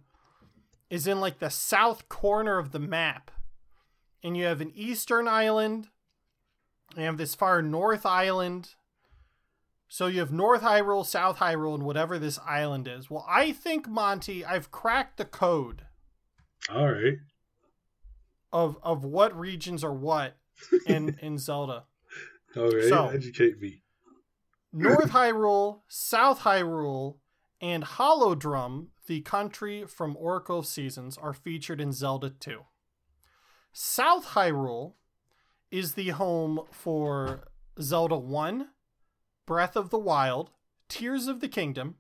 is 0.91 1.07
in 1.07 1.21
like 1.21 1.39
the 1.39 1.51
south 1.51 2.09
corner 2.09 2.59
of 2.59 2.73
the 2.73 2.79
map. 2.79 3.31
And 4.23 4.37
you 4.37 4.45
have 4.47 4.61
an 4.61 4.73
eastern 4.75 5.29
island, 5.29 5.89
you 6.97 7.03
have 7.05 7.19
this 7.19 7.35
far 7.35 7.61
north 7.61 8.07
island, 8.07 8.71
so 9.87 10.07
you 10.07 10.21
have 10.21 10.33
North 10.33 10.63
Hyrule, 10.63 11.07
South 11.07 11.39
Hyrule, 11.39 11.75
and 11.75 11.85
whatever 11.85 12.19
this 12.19 12.39
island 12.45 12.89
is. 12.89 13.09
Well, 13.11 13.25
I 13.29 13.53
think 13.53 13.87
Monty, 13.89 14.45
I've 14.45 14.71
cracked 14.73 15.19
the 15.19 15.25
code 15.25 15.83
all 16.69 16.91
right. 16.91 17.19
of 18.53 18.77
of 18.83 19.05
what 19.05 19.39
regions 19.39 19.85
are 19.85 19.93
what 19.95 20.37
in 20.87 21.17
in 21.21 21.39
Zelda. 21.39 21.85
All 22.57 22.71
right. 22.71 22.89
So- 22.89 23.09
Educate 23.09 23.61
me. 23.61 23.83
North 24.77 25.11
Hyrule, 25.11 25.83
South 25.87 26.41
Hyrule, 26.41 27.19
and 27.61 27.85
Holodrum, 27.85 28.89
the 29.07 29.21
country 29.21 29.87
from 29.87 30.17
Oracle 30.17 30.59
of 30.59 30.67
Seasons, 30.67 31.17
are 31.17 31.33
featured 31.33 31.81
in 31.81 31.93
Zelda 31.93 32.31
2. 32.31 32.63
South 33.73 34.27
Hyrule 34.31 34.95
is 35.71 35.95
the 35.95 36.09
home 36.09 36.59
for 36.73 37.47
Zelda 37.81 38.17
1, 38.17 38.71
Breath 39.47 39.77
of 39.77 39.91
the 39.91 39.99
Wild, 39.99 40.51
Tears 40.89 41.29
of 41.29 41.39
the 41.39 41.49
Kingdom, 41.49 41.95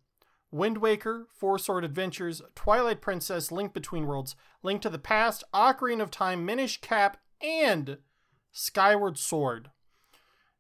Wind 0.51 0.79
Waker, 0.79 1.29
Four 1.33 1.61
Sword 1.61 1.85
Adventures, 1.85 2.43
Twilight 2.57 3.01
Princess, 3.01 3.53
Link 3.53 3.73
Between 3.73 4.05
Worlds, 4.05 4.35
Link 4.65 4.83
to 4.83 4.91
the 4.91 4.99
Past, 4.99 5.45
Ocarina 5.55 6.03
of 6.03 6.11
Time, 6.11 6.45
Minish 6.45 6.81
Cap, 6.81 7.19
and 7.41 7.99
Skyward 8.51 9.17
Sword. 9.17 9.71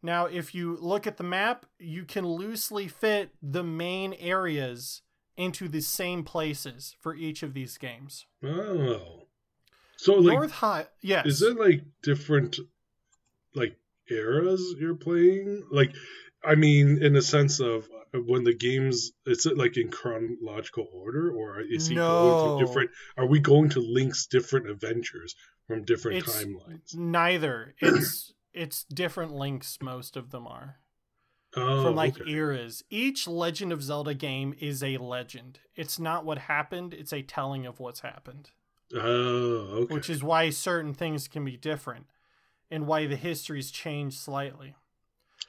Now, 0.04 0.26
if 0.26 0.54
you 0.54 0.76
look 0.80 1.06
at 1.06 1.16
the 1.16 1.24
map, 1.24 1.64
you 1.78 2.04
can 2.04 2.26
loosely 2.26 2.88
fit 2.88 3.30
the 3.42 3.64
main 3.64 4.12
areas 4.12 5.00
into 5.34 5.66
the 5.66 5.80
same 5.80 6.24
places 6.24 6.94
for 7.00 7.14
each 7.14 7.42
of 7.42 7.54
these 7.54 7.78
games. 7.78 8.26
Oh. 8.44 9.22
So 9.96 10.16
like 10.16 10.34
North 10.36 10.50
High, 10.52 10.88
yes. 11.00 11.24
is 11.24 11.40
it 11.40 11.56
like 11.58 11.82
different 12.02 12.58
like 13.54 13.78
eras 14.10 14.74
you're 14.78 14.94
playing? 14.94 15.64
Like 15.70 15.94
I 16.44 16.54
mean 16.54 17.02
in 17.02 17.14
the 17.14 17.22
sense 17.22 17.58
of 17.58 17.88
uh, 18.14 18.18
when 18.18 18.44
the 18.44 18.52
games 18.54 19.12
is 19.24 19.46
it 19.46 19.56
like 19.56 19.78
in 19.78 19.88
chronological 19.90 20.86
order 20.92 21.32
or 21.32 21.62
is 21.62 21.86
he 21.86 21.94
going 21.94 22.06
No. 22.06 22.58
through 22.58 22.66
different 22.66 22.90
are 23.16 23.26
we 23.26 23.40
going 23.40 23.70
to 23.70 23.80
Link's 23.80 24.26
different 24.26 24.68
adventures 24.68 25.34
from 25.66 25.84
different 25.84 26.18
It's- 26.18 26.44
timelines? 26.44 26.94
Neither. 26.94 27.74
It's 27.80 28.33
it's 28.54 28.84
different 28.84 29.32
links. 29.32 29.78
Most 29.82 30.16
of 30.16 30.30
them 30.30 30.46
are 30.46 30.76
Oh, 31.56 31.84
from 31.84 31.94
like 31.94 32.20
okay. 32.20 32.30
eras. 32.30 32.82
Each 32.90 33.28
Legend 33.28 33.72
of 33.72 33.82
Zelda 33.82 34.12
game 34.14 34.54
is 34.58 34.82
a 34.82 34.96
legend. 34.96 35.60
It's 35.76 35.98
not 36.00 36.24
what 36.24 36.38
happened. 36.38 36.92
It's 36.92 37.12
a 37.12 37.22
telling 37.22 37.64
of 37.66 37.78
what's 37.78 38.00
happened. 38.00 38.50
Oh, 38.94 38.98
okay. 39.82 39.94
which 39.94 40.10
is 40.10 40.22
why 40.22 40.50
certain 40.50 40.94
things 40.94 41.28
can 41.28 41.44
be 41.44 41.56
different 41.56 42.06
and 42.70 42.86
why 42.86 43.06
the 43.06 43.16
histories 43.16 43.70
change 43.70 44.16
slightly. 44.18 44.74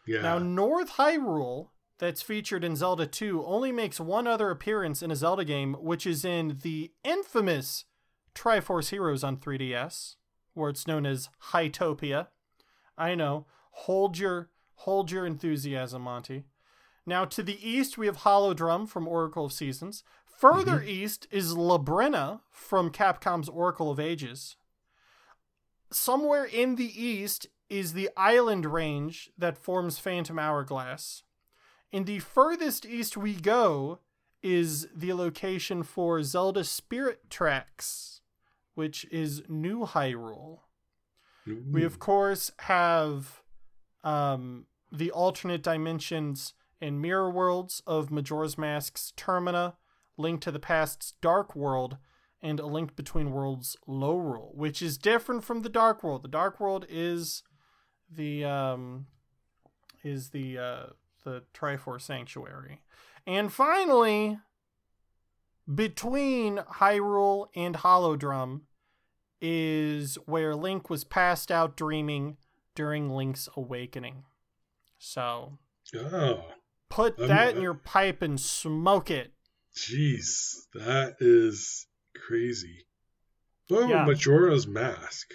yeah. 0.06 0.22
Now, 0.22 0.38
North 0.38 0.92
Hyrule, 0.92 1.70
that's 1.98 2.22
featured 2.22 2.64
in 2.64 2.76
Zelda 2.76 3.08
2, 3.08 3.44
only 3.44 3.72
makes 3.72 4.00
one 4.00 4.28
other 4.28 4.52
appearance 4.52 5.02
in 5.02 5.10
a 5.12 5.16
Zelda 5.16 5.44
game, 5.46 5.74
which 5.80 6.06
is 6.06 6.24
in 6.26 6.60
the 6.62 6.92
infamous 7.04 7.86
Triforce 8.36 8.90
Heroes 8.90 9.24
on 9.24 9.38
3DS, 9.38 10.16
where 10.54 10.70
it's 10.70 10.86
known 10.88 11.06
as 11.06 11.30
Hytopia. 11.52 12.28
I 12.98 13.16
know. 13.16 13.46
Hold 13.72 14.18
your 14.18 14.50
hold 14.80 15.12
your 15.12 15.26
enthusiasm, 15.26 16.04
Monty. 16.04 16.46
Now 17.06 17.26
to 17.26 17.44
the 17.44 17.68
east 17.68 17.98
we 17.98 18.08
have 18.08 18.18
Holodrum 18.18 18.88
from 18.88 19.08
Oracle 19.08 19.46
of 19.46 19.54
Seasons. 19.54 20.04
Further 20.38 20.80
mm-hmm. 20.80 20.90
east 20.90 21.28
is 21.32 21.54
Labrynna 21.54 22.42
from 22.52 22.90
Capcom's 22.90 23.48
Oracle 23.48 23.90
of 23.90 24.00
Ages. 24.00 24.58
Somewhere 25.92 26.44
in 26.44 26.76
the 26.76 27.02
east 27.02 27.48
is 27.70 27.94
the 27.94 28.10
island 28.18 28.66
range 28.66 29.30
that 29.38 29.58
forms 29.58 29.98
Phantom 29.98 30.38
Hourglass. 30.38 31.24
In 31.92 32.04
the 32.04 32.20
furthest 32.20 32.86
east 32.86 33.16
we 33.16 33.34
go 33.34 34.00
is 34.44 34.88
the 34.94 35.14
location 35.14 35.84
for 35.84 36.22
Zelda 36.22 36.64
Spirit 36.64 37.30
Tracks, 37.30 38.22
which 38.74 39.06
is 39.06 39.42
New 39.48 39.86
Hyrule. 39.86 40.60
We 41.46 41.84
of 41.84 42.00
course 42.00 42.52
have 42.60 43.42
um, 44.04 44.66
the 44.92 45.12
alternate 45.12 45.62
dimensions 45.62 46.54
and 46.82 47.02
mirror 47.02 47.30
worlds 47.30 47.82
of 47.86 48.12
Majora's 48.12 48.58
Mask's 48.58 49.14
Termina, 49.16 49.76
Link 50.18 50.42
to 50.42 50.52
the 50.52 50.60
Past's 50.60 51.14
Dark 51.22 51.56
World, 51.56 51.98
and 52.42 52.60
A 52.60 52.66
Link 52.66 52.96
Between 52.96 53.32
Worlds 53.32 53.76
Lorule, 53.88 54.56
which 54.56 54.82
is 54.82 54.98
different 54.98 55.44
from 55.44 55.62
the 55.62 55.70
Dark 55.70 56.04
World. 56.04 56.24
The 56.24 56.30
Dark 56.30 56.60
World 56.60 56.86
is 56.90 57.44
the 58.10 58.46
um, 58.46 59.08
is 60.04 60.30
the 60.30 60.58
uh, 60.58 60.86
the 61.24 61.44
Triforce 61.54 62.02
Sanctuary, 62.02 62.82
and 63.26 63.52
finally, 63.52 64.40
between 65.74 66.58
Hyrule 66.58 67.48
and 67.56 67.76
Holodrum 67.76 68.62
is 69.42 70.16
where 70.26 70.56
Link 70.56 70.90
was 70.90 71.04
passed 71.04 71.52
out 71.52 71.76
dreaming 71.78 72.38
during 72.74 73.10
Link's 73.10 73.48
awakening. 73.56 74.24
So 74.98 75.58
Oh, 75.96 76.52
put 76.90 77.20
Um, 77.20 77.28
that 77.28 77.56
in 77.56 77.62
your 77.62 77.74
pipe 77.74 78.22
and 78.22 78.40
smoke 78.40 79.12
it. 79.12 79.34
jeez, 79.76 80.68
that 80.74 81.18
is 81.20 81.88
crazy. 82.16 82.86
Oh, 83.70 83.88
Yeah. 83.88 84.06
Majora's 84.06 84.66
Mask 84.68 85.32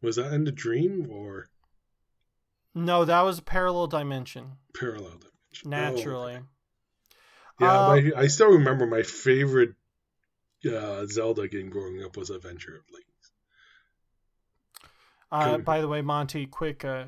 was 0.00 0.16
that 0.16 0.32
in 0.32 0.44
the 0.44 0.52
dream 0.52 1.10
or 1.10 1.48
No, 2.74 3.04
that 3.04 3.22
was 3.22 3.38
a 3.38 3.42
parallel 3.42 3.88
dimension. 3.88 4.58
parallel 4.74 5.18
dimension? 5.18 5.66
Oh, 5.66 5.68
Naturally. 5.70 6.40
Yeah, 7.60 7.80
Uh, 7.80 7.86
my, 7.88 8.12
I 8.16 8.26
still 8.28 8.52
remember 8.52 8.86
my 8.86 9.02
favorite 9.02 9.74
uh, 10.70 11.04
Zelda 11.06 11.48
game 11.48 11.68
growing 11.70 12.02
up 12.02 12.16
was 12.16 12.30
Adventure 12.30 12.76
of 12.76 12.84
Link. 12.92 13.04
Uh, 15.32 15.58
by 15.58 15.80
the 15.80 15.88
way, 15.88 16.02
Monty, 16.02 16.46
quick, 16.46 16.84
uh, 16.84 17.04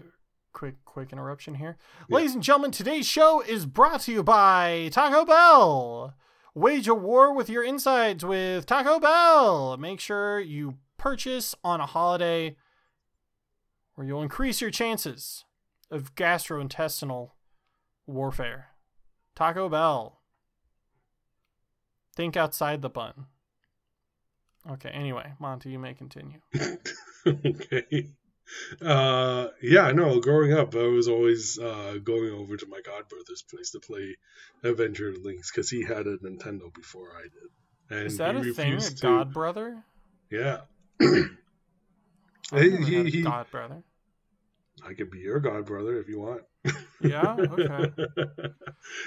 quick, 0.53 0.77
quick 0.85 1.13
interruption 1.13 1.55
here. 1.55 1.77
Yeah. 2.09 2.17
Ladies 2.17 2.35
and 2.35 2.43
gentlemen, 2.43 2.71
today's 2.71 3.07
show 3.07 3.41
is 3.41 3.67
brought 3.67 4.03
to 4.03 4.13
you 4.13 4.23
by 4.23 4.91
Taco 4.93 5.25
Bell. 5.25 6.15
Wage 6.55 6.87
a 6.87 6.95
war 6.95 7.35
with 7.35 7.49
your 7.49 7.65
insides 7.65 8.25
with 8.25 8.67
Taco 8.67 9.01
Bell. 9.01 9.77
Make 9.77 10.01
sure 10.01 10.39
you 10.39 10.79
purchase 10.99 11.55
on 11.65 11.81
a 11.81 11.87
holiday 11.87 12.57
where 13.95 14.07
you'll 14.07 14.23
increase 14.23 14.61
your 14.61 14.71
chances 14.71 15.45
of 15.91 16.15
gastrointestinal 16.15 17.31
warfare. 18.07 18.69
Taco 19.35 19.69
Bell. 19.69 20.21
Think 22.15 22.37
outside 22.37 22.83
the 22.83 22.91
bun. 22.91 23.27
Okay, 24.71 24.91
anyway, 24.91 25.33
Monty, 25.41 25.71
you 25.71 25.79
may 25.79 25.95
continue. 25.95 26.39
okay. 27.27 28.11
Uh, 28.81 29.49
yeah, 29.63 29.91
no. 29.93 30.21
Growing 30.21 30.53
up, 30.53 30.75
I 30.75 30.87
was 30.87 31.09
always 31.09 31.59
uh, 31.59 31.97
going 32.03 32.31
over 32.33 32.57
to 32.57 32.67
my 32.67 32.81
godbrother's 32.87 33.43
place 33.51 33.71
to 33.73 33.81
play 33.81 34.17
Adventure 34.63 35.13
Links 35.23 35.51
because 35.51 35.69
he 35.71 35.83
had 35.85 36.07
a 36.07 36.17
Nintendo 36.19 36.73
before 36.75 37.09
I 37.17 37.23
did. 37.23 37.97
And 37.99 38.07
Is 38.07 38.19
that 38.19 38.37
a 38.37 38.43
thing, 38.53 38.75
a 38.75 38.81
to- 38.81 38.95
god 39.03 39.33
brother? 39.33 39.83
Yeah. 40.31 40.61
I've 42.53 42.61
He- 42.63 42.77
he- 42.85 42.95
had 42.95 43.07
a 43.07 43.11
he- 43.11 43.23
god. 43.23 43.47
I 44.87 44.95
could 44.95 45.11
be 45.11 45.19
your 45.21 45.41
godbrother 45.41 46.01
if 46.01 46.09
you 46.09 46.21
want. 46.21 46.43
Yeah, 47.01 47.37
okay. 47.39 47.93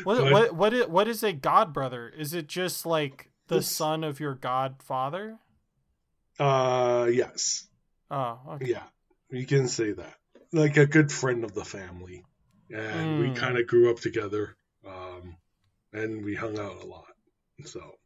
What 0.03 0.17
But- 0.17 0.31
what 0.31 0.55
what 0.55 0.73
is, 0.73 0.87
what 0.87 1.07
is 1.07 1.23
a 1.23 1.33
godbrother? 1.33 2.09
Is 2.17 2.33
it 2.33 2.47
just 2.47 2.85
like 2.85 3.29
the 3.47 3.61
son 3.61 4.03
of 4.03 4.19
your 4.19 4.35
godfather? 4.35 5.39
Uh, 6.39 7.07
yes. 7.11 7.67
Oh, 8.11 8.39
okay. 8.53 8.65
Yeah, 8.71 8.83
you 9.29 9.45
can 9.45 9.67
say 9.67 9.91
that. 9.93 10.15
Like 10.53 10.77
a 10.77 10.85
good 10.85 11.11
friend 11.11 11.43
of 11.43 11.53
the 11.53 11.65
family. 11.65 12.23
And 12.69 13.19
we 13.19 13.29
Mm. 13.29 13.35
kind 13.35 13.57
of 13.57 13.67
grew 13.67 13.91
up 13.91 13.99
together. 13.99 14.55
Um, 14.87 15.37
and 15.93 16.23
we 16.25 16.35
hung 16.35 16.57
out 16.59 16.81
a 16.81 16.85
lot. 16.85 17.13
So, 17.65 17.97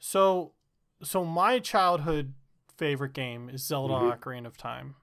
So 0.00 0.54
so 1.02 1.24
my 1.24 1.58
childhood 1.58 2.34
favorite 2.76 3.12
game 3.14 3.48
is 3.48 3.66
Zelda 3.66 3.94
Mhm. 3.94 4.18
Ocarina 4.20 4.46
of 4.46 4.56
Time. 4.56 4.94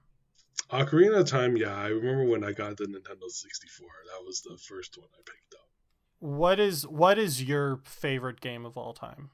Ocarina 0.70 1.20
of 1.20 1.28
Time, 1.28 1.56
yeah, 1.56 1.74
I 1.76 1.88
remember 1.88 2.24
when 2.24 2.42
I 2.44 2.52
got 2.52 2.76
the 2.78 2.84
Nintendo 2.86 3.28
64. 3.28 3.88
That 4.06 4.24
was 4.24 4.40
the 4.42 4.56
first 4.58 4.96
one 4.98 5.08
I 5.12 5.18
picked 5.24 5.54
up. 5.54 5.65
What 6.18 6.58
is 6.58 6.86
what 6.86 7.18
is 7.18 7.42
your 7.42 7.80
favorite 7.84 8.40
game 8.40 8.64
of 8.64 8.76
all 8.76 8.92
time? 8.94 9.30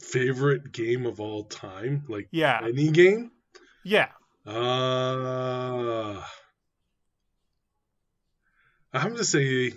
Favorite 0.00 0.72
game 0.72 1.06
of 1.06 1.20
all 1.20 1.44
time? 1.44 2.04
Like 2.08 2.28
Yeah. 2.30 2.60
any 2.62 2.90
game? 2.90 3.30
Yeah. 3.84 4.08
Uh, 4.44 6.20
I 8.92 8.98
have 8.98 9.16
to 9.16 9.24
say, 9.24 9.72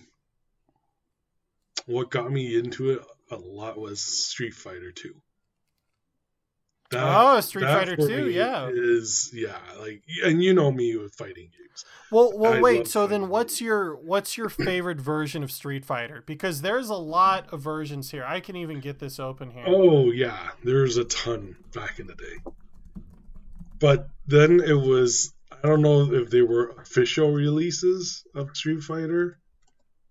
what 1.86 2.10
got 2.10 2.32
me 2.32 2.56
into 2.58 2.92
it 2.92 3.02
a 3.32 3.38
lot 3.38 3.78
was 3.78 4.02
Street 4.02 4.54
Fighter 4.54 4.92
2. 4.92 5.14
Oh, 6.94 7.40
Street 7.40 7.64
that 7.64 7.88
Fighter 7.88 7.96
2, 7.96 8.30
yeah. 8.30 8.70
Is 8.72 9.32
yeah, 9.34 9.58
like 9.80 10.04
and 10.24 10.42
you 10.44 10.54
know 10.54 10.72
me 10.72 10.96
with 10.96 11.16
fighting 11.16 11.50
games. 11.58 11.86
Well, 12.12 12.38
well, 12.38 12.54
I 12.54 12.62
wait. 12.62 12.88
So 12.88 13.08
then, 13.08 13.30
what's 13.30 13.60
your 13.60 13.96
what's 13.96 14.38
your 14.38 14.50
favorite 14.50 15.02
version 15.02 15.44
of 15.44 15.52
Street 15.52 15.84
Fighter? 15.84 16.24
Because 16.26 16.62
there's 16.62 16.90
a 16.90 16.96
lot 16.96 17.52
of 17.52 17.62
versions 17.62 18.12
here. 18.12 18.24
I 18.24 18.40
can 18.40 18.56
even 18.56 18.80
get 18.80 19.00
this 19.00 19.20
open 19.20 19.52
here. 19.52 19.66
Oh 19.68 20.12
yeah, 20.12 20.52
there's 20.64 20.98
a 20.98 21.06
ton 21.06 21.56
back 21.74 22.00
in 22.00 22.08
the 22.08 22.16
day. 22.16 22.52
But 23.80 24.08
then 24.28 24.62
it 24.62 24.74
was 24.74 25.34
I 25.52 25.68
don't 25.68 25.82
know 25.82 26.14
if 26.14 26.30
they 26.30 26.44
were 26.44 26.70
official 26.80 27.32
releases 27.32 28.24
of 28.36 28.56
Street 28.56 28.82
Fighter. 28.82 29.40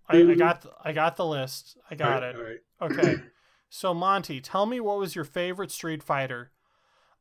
I, 0.07 0.17
I 0.17 0.35
got 0.35 0.61
th- 0.61 0.73
I 0.83 0.91
got 0.91 1.15
the 1.15 1.25
list. 1.25 1.77
I 1.89 1.95
got 1.95 2.21
it. 2.21 2.35
All 2.35 2.43
right. 2.43 2.59
Okay. 2.81 3.23
So 3.67 3.93
Monty, 3.93 4.39
tell 4.39 4.65
me 4.67 4.79
what 4.79 4.99
was 4.99 5.15
your 5.15 5.25
favorite 5.25 5.69
Street 5.69 6.01
Fighter 6.01 6.51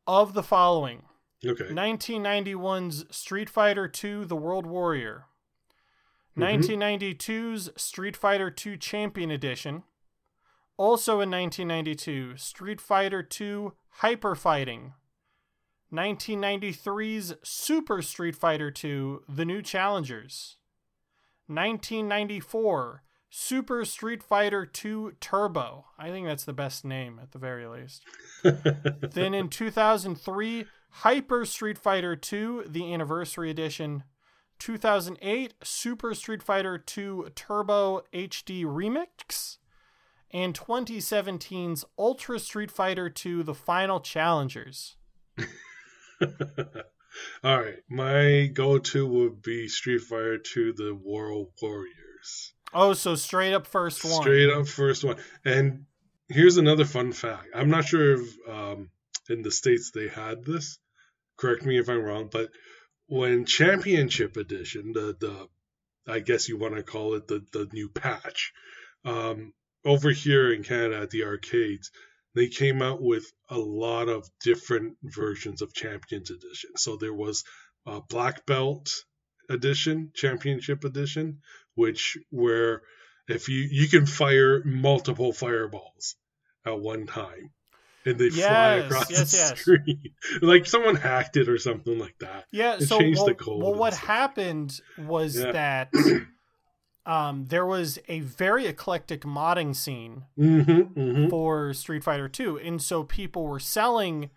of 0.07 0.35
the 0.35 0.43
following: 0.43 1.03
Okay. 1.45 1.65
1991's 1.65 3.05
Street 3.15 3.49
Fighter 3.51 3.91
II: 4.03 4.25
The 4.25 4.37
World 4.37 4.67
Warrior, 4.67 5.27
Mhm. 6.37 6.43
1992's 6.43 7.71
Street 7.77 8.17
Fighter 8.17 8.53
II 8.65 8.77
Champion 8.79 9.31
Edition, 9.31 9.85
also 10.77 11.21
in 11.21 11.31
1992 11.31 12.37
Street 12.37 12.81
Fighter 12.81 13.27
II 13.41 13.71
Hyper 13.99 14.35
Fighting, 14.35 14.95
1993's 15.93 17.35
Super 17.43 18.03
Street 18.03 18.35
Fighter 18.35 18.73
II: 18.83 19.19
The 19.29 19.45
New 19.45 19.63
Challengers, 19.63 20.57
1994 21.47 23.03
Super 23.37 23.85
Street 23.85 24.23
Fighter 24.23 24.65
2 24.65 25.15
Turbo. 25.19 25.87
I 25.99 26.11
think 26.11 26.25
that's 26.25 26.45
the 26.45 26.53
best 26.53 26.85
name 26.85 27.19
at 27.21 27.33
the 27.33 27.39
very 27.41 27.67
least. 27.67 28.05
then 28.45 29.35
in 29.35 29.49
2003, 29.49 30.67
Hyper 30.89 31.45
Street 31.45 31.77
Fighter 31.77 32.15
2, 32.15 32.67
the 32.69 32.95
Anniversary 32.95 33.51
Edition. 33.51 34.05
2008, 34.61 35.55
Super 35.65 36.15
Street 36.15 36.45
Fighter 36.45 36.79
2 36.79 37.31
Turbo 37.35 38.03
HD 38.15 38.65
Remix. 38.65 39.59
And 40.31 40.55
2017's 40.55 41.85
Ultra 41.99 42.39
Street 42.39 42.71
Fighter 42.71 43.11
2 43.11 43.43
the 43.43 43.53
Final 43.53 43.99
Challengers. 43.99 44.95
All 47.43 47.61
right, 47.61 47.79
my 47.91 48.49
go-to 48.55 49.09
would 49.09 49.43
be 49.43 49.67
Street 49.67 50.03
Fighter 50.03 50.39
2: 50.39 50.75
The 50.75 50.95
World 50.95 51.49
Warriors. 51.61 52.54
Oh, 52.75 52.93
so 52.93 53.15
straight 53.15 53.55
up 53.55 53.67
first 53.67 54.05
one. 54.05 54.23
Straight 54.23 54.51
up 54.51 54.67
first 54.67 55.05
one. 55.05 55.17
And 55.45 55.87
here's 56.29 56.57
another 56.57 56.85
fun 56.85 57.13
fact. 57.13 57.49
I'm 57.55 57.71
not 57.71 57.85
sure 57.85 58.15
if 58.15 58.49
um, 58.49 58.91
in 59.29 59.43
the 59.43 59.51
states 59.51 59.91
they 59.93 60.09
had 60.09 60.45
this. 60.45 60.79
Correct 61.37 61.65
me 61.65 61.79
if 61.79 61.89
I'm 61.89 62.03
wrong, 62.03 62.29
but 62.31 62.51
when 63.07 63.45
Championship 63.45 64.37
Edition, 64.37 64.93
the 64.93 65.17
the 65.19 65.49
I 66.07 66.21
guess 66.21 66.49
you 66.49 66.59
want 66.59 66.77
to 66.77 66.83
call 66.83 67.15
it 67.15 67.29
the 67.29 67.45
the 67.53 67.69
new 67.73 67.89
patch, 67.89 68.53
um, 69.05 69.53
over 69.85 70.11
here 70.11 70.53
in 70.53 70.63
Canada 70.63 71.01
at 71.01 71.11
the 71.11 71.25
arcades, 71.25 71.91
they 72.35 72.49
came 72.49 72.83
out 72.83 73.03
with 73.03 73.25
a 73.49 73.59
lot 73.59 74.09
of 74.09 74.29
different 74.43 74.97
versions 75.03 75.63
of 75.63 75.75
Champions 75.75 76.31
Edition. 76.31 76.71
So 76.77 76.97
there 76.97 77.15
was 77.15 77.45
uh, 77.87 78.01
Black 78.09 78.47
Belt 78.47 78.91
Edition, 79.51 80.11
Championship 80.15 80.85
Edition, 80.85 81.41
which 81.75 82.17
where 82.31 82.83
if 83.29 83.49
you 83.49 83.67
you 83.71 83.89
can 83.89 84.07
fire 84.07 84.63
multiple 84.65 85.33
fireballs 85.33 86.17
at 86.67 86.79
one 86.79 87.07
time 87.07 87.51
and 88.07 88.19
they 88.19 88.31
fly 88.31 88.75
across 88.75 89.11
yes, 89.11 89.31
the 89.31 89.37
yes. 89.37 89.61
screen 89.61 90.03
like 90.43 90.67
someone 90.67 90.95
hacked 90.95 91.37
it 91.37 91.49
or 91.49 91.59
something 91.59 91.99
like 91.99 92.17
that 92.21 92.45
Yeah, 92.51 92.75
It 92.75 92.83
so 92.83 92.99
changed 92.99 93.19
well, 93.19 93.27
the 93.27 93.35
code 93.35 93.63
well 93.63 93.75
what 93.75 93.95
happened 93.95 94.81
was 94.99 95.37
Yeah. 95.37 95.53
that 95.53 95.93
um, 97.07 97.47
there 97.47 97.67
was 97.67 97.99
a 98.09 98.21
very 98.21 98.67
eclectic 98.67 99.23
modding 99.23 99.75
scene 99.75 100.25
mm-hmm, 100.39 101.01
mm-hmm. 101.01 101.29
for 101.29 101.73
Street 101.73 102.05
Fighter 102.05 102.29
2 102.29 102.59
and 102.59 102.81
so 102.83 103.05
people 103.05 103.47
were 103.47 103.61
selling 103.61 104.31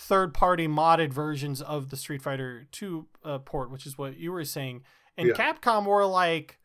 third 0.00 0.32
party 0.32 0.66
modded 0.66 1.12
versions 1.12 1.60
of 1.60 1.90
the 1.90 1.96
Street 1.96 2.22
Fighter 2.22 2.66
2 2.72 3.06
uh, 3.24 3.38
port 3.38 3.70
which 3.70 3.86
is 3.86 3.98
what 3.98 4.16
you 4.16 4.32
were 4.32 4.44
saying. 4.44 4.82
And 5.16 5.28
Yeah. 5.28 5.34
Capcom 5.34 5.84
were 5.84 6.06
like 6.06 6.58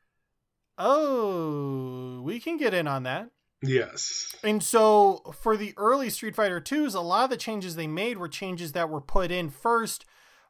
oh 0.78 2.22
we 2.22 2.40
can 2.40 2.58
get 2.58 2.74
in 2.74 2.88
on 2.88 3.04
that. 3.04 3.30
Yes. 3.62 4.34
And 4.44 4.64
so 4.64 5.34
for 5.40 5.58
the 5.58 5.74
early 5.76 6.10
Street 6.10 6.36
Fighter 6.36 6.62
2s 6.62 6.96
a 6.96 7.02
lot 7.02 7.26
of 7.26 7.30
the 7.30 7.38
changes 7.38 7.76
they 7.76 7.88
made 7.88 8.18
were 8.18 8.30
changes 8.30 8.72
that 8.72 8.90
were 8.90 9.02
put 9.02 9.32
in 9.32 9.50
first 9.50 10.06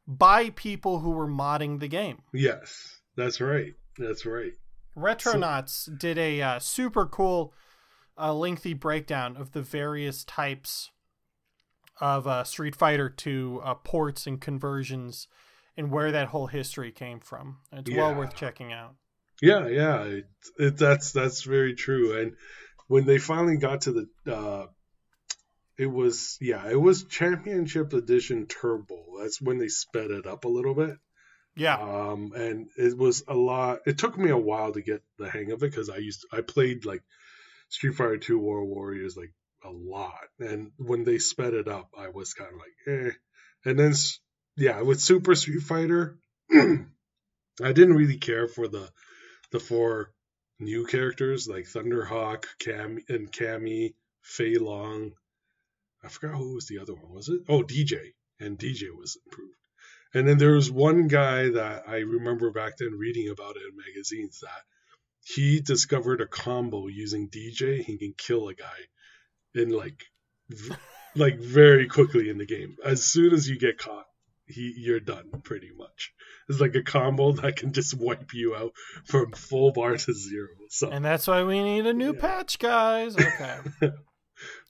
by 0.07 0.51
people 0.51 0.99
who 0.99 1.09
were 1.09 1.27
modding 1.27 1.79
the 1.79 1.87
game. 1.87 2.21
Yes. 2.33 2.99
That's 3.15 3.41
right. 3.41 3.73
That's 3.97 4.25
right. 4.25 4.53
Retronauts 4.95 5.97
did 5.97 6.17
a 6.17 6.41
uh, 6.41 6.59
super 6.59 7.05
cool, 7.05 7.53
uh, 8.17 8.33
lengthy 8.33 8.73
breakdown 8.73 9.35
of 9.35 9.51
the 9.51 9.61
various 9.61 10.23
types 10.23 10.91
of 11.99 12.27
uh, 12.27 12.43
Street 12.43 12.75
Fighter 12.75 13.09
2 13.09 13.61
uh, 13.63 13.73
ports 13.75 14.27
and 14.27 14.39
conversions, 14.39 15.27
and 15.77 15.91
where 15.91 16.11
that 16.11 16.27
whole 16.27 16.47
history 16.47 16.91
came 16.91 17.19
from. 17.19 17.57
It's 17.71 17.91
well 17.91 18.13
worth 18.13 18.35
checking 18.35 18.73
out. 18.73 18.95
Yeah, 19.41 19.67
yeah, 19.67 20.03
it, 20.03 20.25
it, 20.57 20.77
that's 20.77 21.11
that's 21.11 21.43
very 21.43 21.75
true. 21.75 22.19
And 22.19 22.33
when 22.87 23.05
they 23.05 23.17
finally 23.17 23.57
got 23.57 23.81
to 23.81 23.91
the, 24.25 24.33
uh, 24.33 24.67
it 25.77 25.87
was 25.87 26.37
yeah, 26.39 26.69
it 26.69 26.79
was 26.79 27.03
Championship 27.05 27.93
Edition 27.93 28.47
Turbo. 28.47 29.19
That's 29.19 29.41
when 29.41 29.57
they 29.57 29.67
sped 29.67 30.11
it 30.11 30.25
up 30.25 30.45
a 30.45 30.49
little 30.49 30.73
bit. 30.73 30.97
Yeah, 31.57 31.77
Um, 31.77 32.33
and 32.35 32.67
it 32.77 32.97
was 32.97 33.23
a 33.29 33.33
lot. 33.33 33.79
It 33.85 33.97
took 33.97 34.17
me 34.17 34.29
a 34.29 34.37
while 34.37 34.73
to 34.73 34.81
get 34.81 35.03
the 35.17 35.29
hang 35.29 35.51
of 35.51 35.63
it 35.63 35.71
because 35.71 35.89
I 35.89 35.97
used 35.97 36.25
I 36.31 36.41
played 36.41 36.85
like 36.85 37.01
Street 37.69 37.95
Fighter 37.95 38.17
Two 38.17 38.39
War 38.39 38.65
Warriors 38.65 39.15
like 39.15 39.31
a 39.65 39.71
lot, 39.71 40.27
and 40.39 40.71
when 40.77 41.03
they 41.03 41.17
sped 41.17 41.53
it 41.53 41.67
up, 41.67 41.89
I 41.97 42.09
was 42.09 42.33
kind 42.33 42.51
of 42.51 42.59
like 42.59 43.09
eh. 43.09 43.11
And 43.65 43.79
then 43.79 43.93
yeah, 44.57 44.81
with 44.81 45.01
Super 45.01 45.35
Street 45.35 45.63
Fighter, 45.63 46.17
I 46.51 47.71
didn't 47.71 47.95
really 47.95 48.17
care 48.17 48.47
for 48.47 48.67
the 48.67 48.89
the 49.51 49.59
four 49.59 50.13
new 50.59 50.85
characters 50.85 51.47
like 51.47 51.65
Thunderhawk, 51.65 52.45
Cam, 52.59 52.99
and 53.09 53.31
Cammy, 53.31 53.93
Fei 54.21 54.55
Long. 54.57 55.11
I 56.03 56.07
forgot 56.07 56.37
who 56.37 56.55
was 56.55 56.67
the 56.67 56.79
other 56.79 56.93
one. 56.93 57.13
Was 57.13 57.29
it? 57.29 57.41
Oh, 57.49 57.63
Dee 57.63 57.83
Jay, 57.83 58.13
and 58.39 58.57
Dee 58.57 58.73
Jay 58.73 58.89
was 58.89 59.17
improved. 59.25 59.55
And 60.13 60.27
then 60.27 60.37
there 60.37 60.53
was 60.53 60.71
one 60.71 61.07
guy 61.07 61.49
that 61.49 61.89
I 61.89 61.97
remember 61.97 62.51
back 62.51 62.77
then 62.77 62.93
reading 62.97 63.29
about 63.29 63.57
it 63.57 63.63
in 63.69 63.75
magazines 63.75 64.39
that 64.41 64.63
he 65.25 65.59
discovered 65.59 66.21
a 66.21 66.27
combo 66.27 66.87
using 66.87 67.27
Dee 67.27 67.51
Jay. 67.51 67.81
He 67.81 67.97
can 67.97 68.13
kill 68.17 68.47
a 68.47 68.53
guy 68.53 68.87
in 69.55 69.69
like 69.69 70.03
v- 70.49 70.75
like 71.15 71.39
very 71.39 71.87
quickly 71.87 72.29
in 72.29 72.37
the 72.37 72.45
game. 72.45 72.75
As 72.83 73.03
soon 73.05 73.33
as 73.33 73.47
you 73.49 73.57
get 73.57 73.77
caught, 73.77 74.05
he 74.47 74.73
you're 74.77 74.99
done 74.99 75.29
pretty 75.43 75.71
much. 75.75 76.13
It's 76.49 76.59
like 76.59 76.75
a 76.75 76.83
combo 76.83 77.31
that 77.41 77.55
can 77.55 77.73
just 77.73 77.93
wipe 77.97 78.33
you 78.33 78.55
out 78.55 78.71
from 79.05 79.31
full 79.31 79.71
bar 79.71 79.97
to 79.97 80.13
zero. 80.13 80.47
So 80.69 80.89
and 80.89 81.03
that's 81.03 81.27
why 81.27 81.43
we 81.43 81.63
need 81.63 81.85
a 81.85 81.93
new 81.93 82.13
Yeah. 82.13 82.19
patch, 82.21 82.59
guys. 82.59 83.15
Okay. 83.17 83.57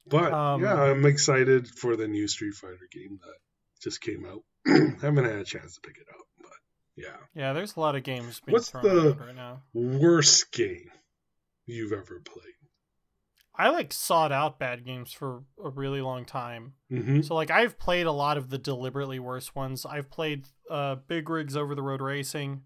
But 0.07 0.31
Um, 0.33 0.61
yeah, 0.61 0.75
I'm 0.79 1.03
excited 1.07 1.67
for 1.67 1.95
the 1.95 2.07
new 2.07 2.27
Street 2.27 2.53
Fighter 2.53 2.87
game 2.91 3.17
that 3.23 3.37
just 3.81 4.01
came 4.01 4.23
out. 4.23 4.41
I 4.67 4.91
haven't 5.01 5.25
had 5.25 5.39
a 5.39 5.43
chance 5.43 5.73
to 5.73 5.81
pick 5.81 5.97
it 5.97 6.05
up, 6.13 6.25
but 6.39 6.51
yeah. 6.95 7.17
yeah, 7.33 7.53
there's 7.53 7.75
a 7.75 7.79
lot 7.79 7.95
of 7.95 8.03
games 8.03 8.39
being 8.45 8.53
What's 8.53 8.69
thrown 8.69 8.83
the- 8.83 9.07
around 9.07 9.19
right 9.19 9.35
now. 9.35 9.63
Worst 9.73 10.51
game 10.51 10.91
you've 11.65 11.91
ever 11.91 12.21
played? 12.23 12.53
I 13.57 13.69
like 13.69 13.93
sought 13.93 14.31
out 14.31 14.59
bad 14.59 14.85
games 14.85 15.11
for 15.11 15.43
a 15.63 15.69
really 15.69 16.01
long 16.01 16.25
time. 16.25 16.73
Mm-hmm. 16.91 17.21
So 17.21 17.35
like 17.35 17.49
I've 17.51 17.79
played 17.79 18.05
a 18.05 18.11
lot 18.11 18.37
of 18.37 18.49
the 18.49 18.57
deliberately 18.57 19.19
worse 19.19 19.55
ones. 19.55 19.85
I've 19.85 20.09
played 20.09 20.45
uh 20.69 20.95
Big 21.07 21.29
Rigs 21.29 21.55
Over 21.55 21.75
the 21.75 21.81
Road 21.81 22.01
Racing. 22.01 22.61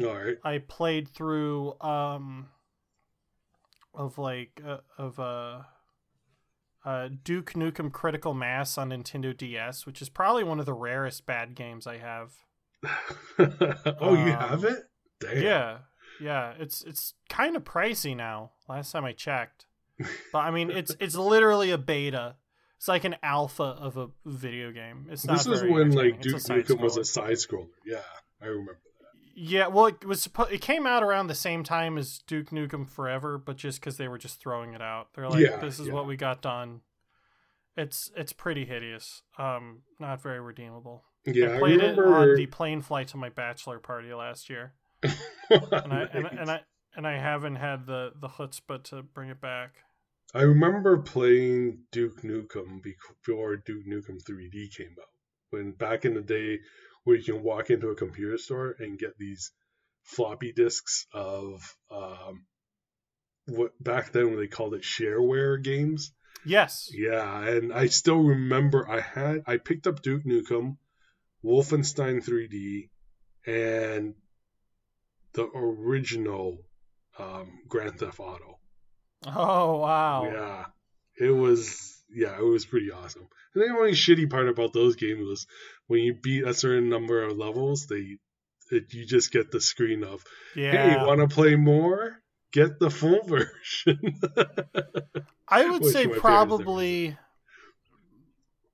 All 0.00 0.06
right. 0.14 0.36
I 0.42 0.58
played 0.58 1.08
through 1.08 1.78
um 1.80 2.48
of 3.94 4.18
like 4.18 4.60
uh, 4.66 4.78
of 4.98 5.20
uh 5.20 5.60
uh 6.84 7.08
Duke 7.22 7.52
Nukem 7.52 7.92
Critical 7.92 8.34
Mass 8.34 8.76
on 8.78 8.90
Nintendo 8.90 9.36
DS, 9.36 9.86
which 9.86 10.02
is 10.02 10.08
probably 10.08 10.42
one 10.44 10.58
of 10.60 10.66
the 10.66 10.72
rarest 10.74 11.26
bad 11.26 11.54
games 11.54 11.86
I 11.86 11.98
have. 11.98 12.32
oh, 13.38 14.14
you 14.14 14.32
Um, 14.32 14.38
have 14.38 14.64
it? 14.64 14.84
Damn. 15.20 15.42
Yeah. 15.42 15.78
Yeah, 16.20 16.54
it's 16.58 16.82
it's 16.82 17.14
kind 17.28 17.56
of 17.56 17.64
pricey 17.64 18.16
now. 18.16 18.52
Last 18.68 18.92
time 18.92 19.04
I 19.04 19.12
checked. 19.12 19.66
But 20.32 20.38
I 20.38 20.50
mean, 20.50 20.70
it's 20.70 20.94
it's 21.00 21.14
literally 21.14 21.70
a 21.70 21.78
beta. 21.78 22.36
It's 22.78 22.88
like 22.88 23.04
an 23.04 23.16
alpha 23.22 23.62
of 23.62 23.96
a 23.96 24.08
video 24.26 24.72
game. 24.72 25.06
It's 25.10 25.24
not 25.24 25.38
This 25.38 25.46
is 25.46 25.62
when 25.62 25.92
like. 25.92 26.20
Duke 26.20 26.34
It's 26.34 26.44
a 26.44 26.46
side 26.46 26.66
Nukem 26.66 26.80
was 26.80 26.96
a 26.96 27.04
side 27.04 27.36
scroller. 27.36 27.68
Yeah, 27.86 28.00
I 28.42 28.46
remember 28.46 28.78
that. 29.00 29.32
Yeah, 29.36 29.68
well, 29.68 29.86
it 29.86 30.04
was 30.04 30.26
suppo- 30.26 30.52
it 30.52 30.60
came 30.60 30.86
out 30.86 31.02
around 31.02 31.28
the 31.28 31.34
same 31.34 31.64
time 31.64 31.96
as 31.96 32.20
Duke 32.26 32.50
Nukem 32.50 32.88
Forever, 32.88 33.38
but 33.38 33.56
just 33.56 33.80
because 33.80 33.96
they 33.96 34.08
were 34.08 34.18
just 34.18 34.40
throwing 34.40 34.74
it 34.74 34.82
out, 34.82 35.08
they're 35.14 35.28
like, 35.28 35.40
Yeah, 35.40 35.56
"This 35.56 35.78
is 35.78 35.86
yeah. 35.86 35.92
what 35.92 36.06
we 36.06 36.16
got 36.16 36.42
done." 36.42 36.82
It's 37.76 38.10
it's 38.16 38.32
pretty 38.32 38.64
hideous. 38.64 39.22
Um, 39.38 39.82
not 39.98 40.22
very 40.22 40.40
redeemable. 40.40 41.04
Yeah, 41.24 41.52
I 41.52 41.56
I, 41.56 41.58
played 41.58 41.80
it 41.80 41.98
on 41.98 42.34
the 42.36 42.46
plane 42.46 42.82
flight 42.82 43.08
to 43.08 43.16
my 43.16 43.30
bachelor 43.30 43.78
party 43.78 44.12
last 44.12 44.50
year, 44.50 44.74
and 45.02 45.12
I 45.72 46.08
and, 46.12 46.26
and 46.26 46.50
I 46.50 46.60
and 46.96 47.06
I 47.06 47.18
haven't 47.18 47.56
had 47.56 47.86
the 47.86 48.12
the 48.20 48.28
chutzpah 48.28 48.82
to 48.84 49.02
bring 49.02 49.30
it 49.30 49.40
back. 49.40 49.72
I 50.34 50.42
remember 50.42 50.98
playing 50.98 51.84
Duke 51.92 52.22
Nukem 52.22 52.82
before 52.82 53.56
Duke 53.56 53.86
Nukem 53.86 54.20
3D 54.22 54.74
came 54.76 54.94
out. 55.00 55.08
When 55.50 55.72
back 55.72 56.04
in 56.04 56.14
the 56.14 56.22
day, 56.22 56.58
where 57.04 57.16
you 57.16 57.22
can 57.22 57.42
walk 57.42 57.70
into 57.70 57.88
a 57.88 57.94
computer 57.94 58.38
store 58.38 58.74
and 58.78 58.98
get 58.98 59.16
these 59.18 59.52
floppy 60.02 60.52
disks 60.52 61.06
of 61.12 61.76
um, 61.90 62.46
what 63.46 63.72
back 63.82 64.12
then 64.12 64.30
when 64.30 64.38
they 64.38 64.46
called 64.46 64.74
it 64.74 64.82
shareware 64.82 65.62
games. 65.62 66.12
Yes. 66.44 66.90
Yeah, 66.92 67.46
and 67.46 67.72
I 67.72 67.86
still 67.86 68.18
remember 68.18 68.88
I 68.88 69.00
had 69.00 69.42
I 69.46 69.56
picked 69.58 69.86
up 69.86 70.02
Duke 70.02 70.24
Nukem, 70.24 70.76
Wolfenstein 71.44 72.24
3D, 72.24 72.88
and 73.46 74.14
the 75.32 75.48
original 75.54 76.58
um, 77.18 77.60
Grand 77.68 77.98
Theft 77.98 78.20
Auto. 78.20 78.58
Oh 79.26 79.78
wow. 79.78 80.24
Yeah, 80.30 81.26
it 81.26 81.30
was. 81.30 81.90
Yeah, 82.14 82.38
it 82.38 82.44
was 82.44 82.64
pretty 82.64 82.92
awesome. 82.92 83.26
And 83.54 83.64
the 83.64 83.76
only 83.76 83.92
shitty 83.92 84.30
part 84.30 84.48
about 84.48 84.72
those 84.72 84.96
games 84.96 85.26
was 85.26 85.46
when 85.86 86.00
you 86.00 86.14
beat 86.14 86.46
a 86.46 86.54
certain 86.54 86.88
number 86.88 87.22
of 87.22 87.36
levels, 87.36 87.86
they 87.86 88.18
it, 88.70 88.92
you 88.92 89.04
just 89.06 89.32
get 89.32 89.50
the 89.50 89.60
screen 89.60 90.04
of, 90.04 90.22
Yeah. 90.54 90.98
"Hey, 91.00 91.06
want 91.06 91.20
to 91.20 91.28
play 91.28 91.56
more? 91.56 92.20
Get 92.52 92.78
the 92.78 92.90
full 92.90 93.22
version." 93.26 94.20
I 95.48 95.68
would 95.70 95.82
Which 95.82 95.92
say 95.92 96.06
probably 96.06 97.16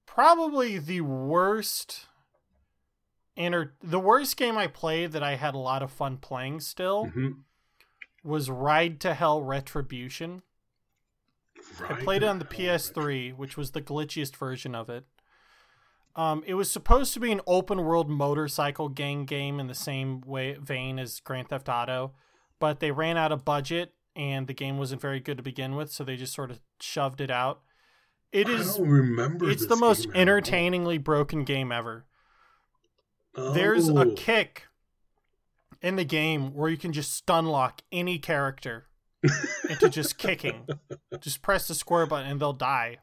probably 0.07 0.79
the 0.79 1.01
worst 1.01 2.07
enter 3.37 3.75
the 3.83 4.01
worst 4.01 4.37
game 4.37 4.59
I 4.59 4.67
played 4.67 5.13
that 5.13 5.23
I 5.23 5.37
had 5.37 5.55
a 5.55 5.59
lot 5.59 5.83
of 5.83 5.91
fun 5.91 6.19
playing 6.19 6.61
still 6.61 7.07
Mhm. 7.07 7.45
Was 8.23 8.51
Ride 8.51 9.01
to 9.01 9.15
Hell 9.15 9.43
Retribution. 9.43 10.43
I 11.89 11.95
played 11.95 12.23
it 12.23 12.27
on 12.29 12.39
the 12.39 12.45
PS3, 12.45 13.37
which 13.37 13.57
was 13.57 13.71
the 13.73 13.83
glitchiest 13.83 14.37
version 14.37 14.75
of 14.75 14.89
it. 14.89 15.05
Um, 16.17 16.43
it 16.47 16.55
was 16.55 16.71
supposed 16.71 17.15
to 17.15 17.21
be 17.21 17.31
an 17.33 17.41
open 17.47 17.83
world 17.85 18.11
motorcycle 18.11 18.89
gang 18.89 19.25
game 19.25 19.61
in 19.61 19.69
the 19.69 19.75
same 19.75 20.21
way 20.23 20.55
vein 20.61 20.99
as 20.99 21.21
Grand 21.21 21.49
Theft 21.49 21.69
Auto, 21.69 22.13
but 22.59 22.81
they 22.81 22.91
ran 22.91 23.17
out 23.17 23.31
of 23.33 23.45
budget 23.45 23.95
and 24.17 24.47
the 24.49 24.53
game 24.55 24.77
wasn't 24.77 25.01
very 25.01 25.21
good 25.21 25.37
to 25.37 25.43
begin 25.43 25.77
with, 25.77 25.93
so 25.93 26.03
they 26.03 26.17
just 26.17 26.35
sort 26.35 26.51
of 26.51 26.61
shoved 26.81 27.21
it 27.21 27.31
out. 27.31 27.61
It 28.33 28.49
is 28.49 28.79
remember. 28.81 29.49
it's 29.49 29.67
the 29.67 29.77
most 29.77 30.09
entertainingly 30.15 30.99
broken 30.99 31.45
game 31.45 31.71
ever. 31.73 32.07
There's 33.35 33.89
a 33.89 33.93
Oh. 34.01 34.15
kick 34.17 34.67
in 35.83 35.97
the 35.97 36.05
game 36.05 36.55
where 36.55 36.69
you 36.71 36.77
can 36.77 36.93
just 36.93 37.15
stun 37.15 37.47
lock 37.47 37.81
any 37.93 38.19
character 38.19 38.87
into 39.69 39.89
just 39.89 40.19
kicking. 40.19 40.67
Just 41.21 41.43
press 41.43 41.69
the 41.69 41.75
square 41.75 42.07
button 42.07 42.31
and 42.31 42.41
they'll 42.41 42.53
die. 42.53 42.99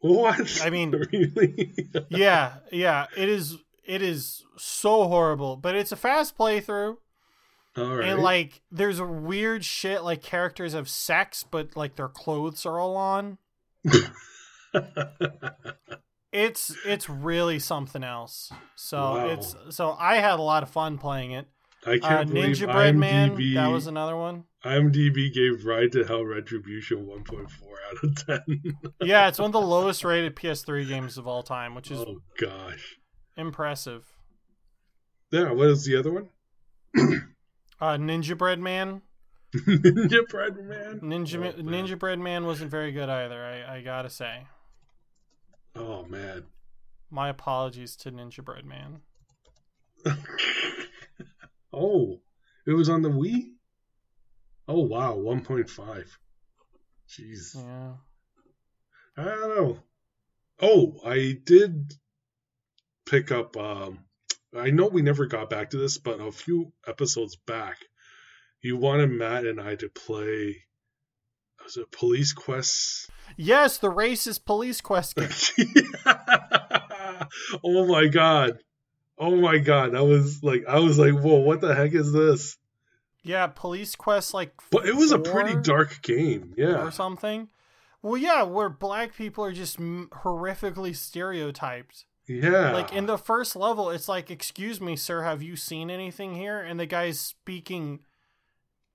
What? 0.00 0.60
I 0.62 0.70
mean- 0.70 0.90
really? 1.12 1.74
Yeah, 2.10 2.54
yeah, 2.70 3.06
it 3.16 3.28
is 3.28 3.56
it 3.86 4.02
is 4.02 4.44
so 4.56 5.08
horrible, 5.08 5.56
but 5.56 5.74
it's 5.76 5.92
a 5.92 5.96
fast 5.96 6.36
playthrough 6.38 6.96
all 7.76 7.96
right. 7.96 8.08
and 8.08 8.20
like 8.22 8.62
there's 8.70 8.98
a 9.00 9.06
weird 9.06 9.64
shit 9.64 10.02
like 10.04 10.22
characters 10.22 10.74
have 10.74 10.88
sex 10.88 11.44
but 11.50 11.76
like 11.76 11.96
their 11.96 12.08
clothes 12.08 12.64
are 12.66 12.78
all 12.78 12.96
on. 12.96 13.38
It's 16.32 16.74
it's 16.84 17.08
really 17.08 17.60
something 17.60 18.02
else. 18.02 18.50
So 18.74 18.98
Wow. 18.98 19.26
it's 19.28 19.54
so 19.70 19.96
I 20.00 20.16
had 20.16 20.40
a 20.40 20.42
lot 20.42 20.64
of 20.64 20.68
fun 20.70 20.98
playing 20.98 21.30
it. 21.30 21.46
I 21.86 21.96
Uh, 21.96 21.98
can't 21.98 22.32
believe 22.32 22.56
Ninjabread 22.56 22.96
Man, 22.96 23.30
IMDb, 23.36 23.54
that 23.54 23.66
was 23.66 23.86
another 23.86 24.16
one. 24.16 24.44
IMDb 24.64 25.32
gave 25.32 25.64
Ride 25.66 25.92
to 25.92 26.04
Hell 26.04 26.24
Retribution 26.24 27.04
1.4 27.06 27.44
out 27.44 28.04
of 28.04 28.26
10. 28.46 28.62
Yeah, 29.02 29.28
it's 29.28 29.38
one 29.38 29.46
of 29.48 29.52
the 29.52 29.60
lowest 29.60 30.04
rated 30.04 30.34
PS3 30.36 30.88
games 30.88 31.18
of 31.18 31.26
all 31.26 31.42
time, 31.42 31.74
which 31.74 31.90
is 31.90 31.98
oh 32.00 32.20
gosh. 32.40 32.96
impressive. 33.36 34.06
Yeah, 35.30 35.52
what 35.52 35.68
is 35.68 35.84
the 35.84 35.96
other 35.96 36.12
one? 36.12 36.28
Uh, 37.80 37.96
Ninjabread 37.98 38.60
Man, 38.60 39.02
Ninjabread 39.54 40.64
Man. 40.66 41.00
Ninja 41.02 41.36
Oh, 41.36 41.40
man. 41.62 41.86
Ninjabread 41.86 42.20
Man 42.20 42.46
wasn't 42.46 42.70
very 42.70 42.92
good 42.92 43.08
either. 43.10 43.44
I, 43.44 43.76
I 43.76 43.82
gotta 43.82 44.08
say. 44.08 44.46
Oh 45.76 46.04
man. 46.04 46.44
My 47.10 47.28
apologies 47.28 47.94
to 47.96 48.10
Ninjabread 48.12 48.64
Man. 48.64 49.00
oh, 51.74 52.20
it 52.66 52.72
was 52.72 52.88
on 52.88 53.02
the 53.02 53.10
Wii. 53.10 53.52
Oh 54.66 54.80
wow, 54.80 55.16
1.5. 55.16 56.06
Jeez. 57.08 57.54
Yeah. 57.54 57.92
I 59.16 59.24
don't 59.24 59.56
know. 59.56 59.78
Oh, 60.60 60.96
I 61.04 61.38
did 61.44 61.94
pick 63.06 63.30
up 63.30 63.56
um 63.56 63.98
I 64.56 64.70
know 64.70 64.86
we 64.86 65.02
never 65.02 65.26
got 65.26 65.50
back 65.50 65.70
to 65.70 65.76
this, 65.76 65.98
but 65.98 66.20
a 66.20 66.30
few 66.30 66.72
episodes 66.86 67.36
back, 67.36 67.78
you 68.62 68.76
wanted 68.76 69.10
Matt 69.10 69.44
and 69.44 69.60
I 69.60 69.74
to 69.76 69.88
play 69.88 70.64
was 71.62 71.76
it 71.78 71.90
Police 71.90 72.32
Quest? 72.32 73.10
Yes, 73.36 73.78
the 73.78 73.90
racist 73.90 74.44
police 74.44 74.80
quest 74.80 75.16
game. 75.16 75.28
oh 77.64 77.86
my 77.86 78.06
god. 78.06 78.58
Oh 79.18 79.36
my 79.36 79.58
god. 79.58 79.92
That 79.92 80.04
was 80.04 80.42
like 80.42 80.64
I 80.68 80.78
was 80.80 80.98
like, 80.98 81.12
whoa, 81.14 81.36
what 81.36 81.60
the 81.60 81.74
heck 81.74 81.92
is 81.94 82.12
this? 82.12 82.56
Yeah, 83.22 83.46
police 83.46 83.94
quest 83.96 84.34
like 84.34 84.52
But 84.70 84.86
it 84.86 84.94
was 84.94 85.12
a 85.12 85.18
pretty 85.18 85.56
dark 85.60 86.02
game. 86.02 86.54
Yeah. 86.56 86.84
or 86.84 86.90
something. 86.90 87.48
Well, 88.02 88.18
yeah, 88.18 88.42
where 88.42 88.68
black 88.68 89.14
people 89.16 89.44
are 89.44 89.52
just 89.52 89.78
horrifically 89.80 90.94
stereotyped. 90.94 92.04
Yeah. 92.26 92.72
Like 92.72 92.92
in 92.92 93.06
the 93.06 93.16
first 93.16 93.56
level, 93.56 93.88
it's 93.90 94.08
like, 94.08 94.30
"Excuse 94.30 94.78
me, 94.80 94.94
sir, 94.96 95.22
have 95.22 95.42
you 95.42 95.56
seen 95.56 95.90
anything 95.90 96.34
here?" 96.34 96.60
And 96.60 96.78
the 96.78 96.84
guy's 96.86 97.18
speaking 97.20 98.00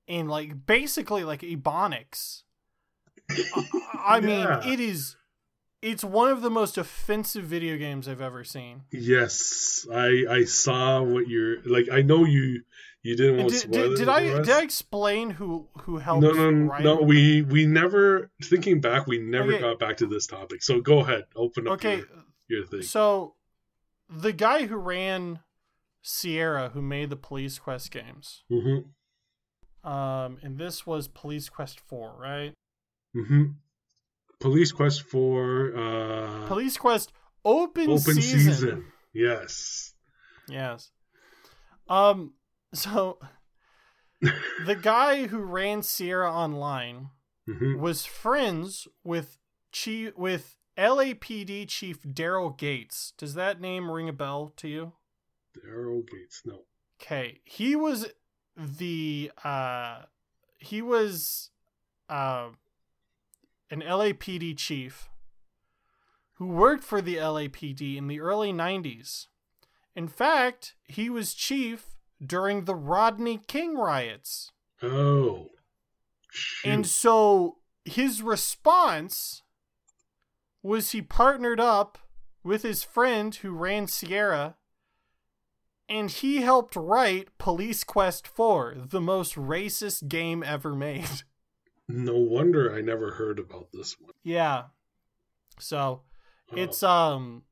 in 0.08 0.28
like 0.28 0.66
basically 0.68 1.24
like 1.24 1.42
ebonics. 1.42 2.44
I, 3.32 3.66
I 4.18 4.20
mean, 4.22 4.40
Yeah. 4.42 4.68
it 4.68 4.80
is. 4.80 5.16
It's 5.82 6.04
one 6.04 6.30
of 6.30 6.42
the 6.42 6.50
most 6.50 6.78
offensive 6.78 7.46
video 7.46 7.78
games 7.78 8.08
I've 8.08 8.22
ever 8.22 8.44
seen. 8.44 8.84
Yes, 8.92 9.88
I 9.92 10.26
I 10.30 10.44
saw 10.44 11.02
what 11.02 11.28
you're 11.30 11.62
like. 11.64 11.88
I 11.90 12.02
know 12.02 12.26
you 12.26 12.64
you 13.02 13.16
didn't 13.16 13.38
want 13.38 13.50
to 13.50 13.56
Did, 13.56 13.64
spoil 13.64 13.84
did, 13.84 13.92
it 13.94 13.98
did 13.98 14.10
I 14.10 14.22
did 14.44 14.50
I 14.50 14.62
explain 14.62 15.30
who 15.30 15.68
who 15.84 15.98
helped? 16.00 16.22
no, 16.22 16.34
no, 16.34 16.68
write 16.68 16.84
no. 16.84 16.96
We 17.02 17.44
we 17.44 17.66
never 17.66 18.30
thinking 18.44 18.82
back. 18.82 19.08
We 19.08 19.20
never 19.20 19.54
Okay. 19.54 19.62
got 19.62 19.80
back 19.80 19.98
to 19.98 20.06
this 20.06 20.28
topic. 20.28 20.62
So 20.64 20.82
go 20.82 21.00
ahead, 21.00 21.26
open 21.36 21.68
up 21.68 21.74
Okay, 21.76 22.04
your, 22.50 22.60
your 22.60 22.66
thing. 22.66 22.82
so 22.82 23.36
the 24.10 24.34
guy 24.34 24.66
who 24.66 24.76
ran 24.76 25.40
Sierra, 26.02 26.70
who 26.70 26.82
made 26.82 27.10
the 27.10 27.16
Police 27.16 27.58
Quest 27.58 27.90
games, 27.92 28.44
hmm 28.50 28.80
um, 29.82 30.40
and 30.44 30.58
this 30.58 30.86
was 30.86 31.08
Police 31.08 31.48
Quest 31.48 31.80
Four, 31.80 32.16
right? 32.20 32.52
hmm 33.14 33.44
Police 34.40 34.72
Quest 34.72 35.02
for 35.04 35.76
uh, 35.76 36.48
Police 36.48 36.78
Quest 36.78 37.12
Open, 37.46 37.90
open 37.90 38.00
season. 38.00 38.40
season. 38.40 38.86
Yes. 39.14 39.94
Yes. 40.48 40.92
Um. 41.88 42.34
So 42.74 43.20
the 44.22 44.76
guy 44.76 45.28
who 45.28 45.40
ran 45.40 45.82
Sierra 45.84 46.32
Online 46.32 47.10
hmm 47.48 47.80
was 47.80 48.06
friends 48.06 48.88
with 49.04 49.38
chief 49.72 50.16
with 50.18 50.58
LAPD 50.78 51.68
Chief 51.68 52.02
Daryl 52.04 52.58
Gates. 52.58 53.14
Does 53.18 53.34
that 53.34 53.60
name 53.60 53.90
ring 53.90 54.10
a 54.10 54.14
bell 54.14 54.54
to 54.58 54.68
you? 54.68 54.94
Daryl 55.58 56.08
Gates. 56.08 56.44
No. 56.46 56.62
Okay, 57.02 57.40
he 57.46 57.76
was 57.76 58.08
the 58.56 59.32
uh 59.44 60.04
he 60.58 60.82
was 60.82 61.50
uh 62.10 62.50
an 63.70 63.82
LAPD 63.82 64.58
chief 64.58 65.10
who 66.34 66.48
worked 66.48 66.84
for 66.84 67.02
the 67.02 67.18
LAPD 67.18 67.98
in 67.98 68.08
the 68.08 68.20
early 68.22 68.54
90s. 68.54 69.28
In 69.96 70.08
fact, 70.08 70.76
he 70.86 71.10
was 71.10 71.34
chief 71.34 71.98
during 72.26 72.64
the 72.64 72.76
Rodney 72.76 73.40
King 73.48 73.76
riots. 73.76 74.52
Oh. 74.82 75.50
Shoot. 76.30 76.70
And 76.70 76.88
so 76.88 77.58
his 77.84 78.22
response 78.22 79.44
was 80.64 80.92
he 80.92 81.02
partnered 81.02 81.60
up 81.60 81.98
with 82.44 82.64
his 82.64 82.84
friend 82.84 83.36
who 83.36 83.52
ran 83.52 83.88
Sierra 83.88 84.56
and 85.90 86.12
he 86.12 86.38
helped 86.38 86.76
write 86.76 87.36
Police 87.38 87.84
Quest 87.84 88.28
4, 88.28 88.76
the 88.90 89.02
most 89.02 89.36
racist 89.36 90.08
game 90.08 90.44
ever 90.44 90.76
made. 90.76 91.10
no 91.90 92.16
wonder 92.18 92.74
I 92.74 92.80
never 92.82 93.12
heard 93.12 93.40
about 93.40 93.72
this 93.74 94.00
one. 94.00 94.14
yeah. 94.24 94.66
So, 95.60 96.04
Oh. 96.52 96.56
it's 96.56 96.82
um 96.84 97.44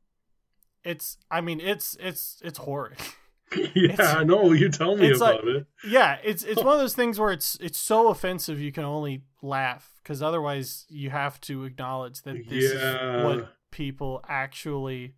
it's 0.83 1.17
I 1.29 1.41
mean 1.41 1.59
it's 1.59 1.97
it's 1.99 2.41
it's 2.45 2.57
horrid. 2.59 2.97
yeah, 3.75 3.95
I 4.17 4.23
know. 4.25 4.51
you 4.51 4.67
tell 4.69 4.95
me 4.97 5.07
it's 5.07 5.19
about 5.21 5.45
like- 5.45 5.55
it. 5.55 5.67
yeah, 5.87 6.17
it's 6.23 6.43
it's 6.43 6.61
one 6.63 6.73
of 6.73 6.79
those 6.79 6.95
things 7.01 7.19
where 7.19 7.31
it's 7.31 7.57
it's 7.61 7.77
so 7.77 8.09
offensive 8.09 8.59
you 8.59 8.71
can 8.71 8.83
only 8.85 9.23
laugh 9.41 9.99
cuz 10.03 10.21
otherwise 10.21 10.85
you 10.89 11.09
have 11.09 11.39
to 11.41 11.63
acknowledge 11.65 12.21
that 12.23 12.47
this 12.49 12.73
Yeah. 12.73 13.17
is 13.19 13.23
what 13.25 13.53
people 13.71 14.23
actually 14.27 15.15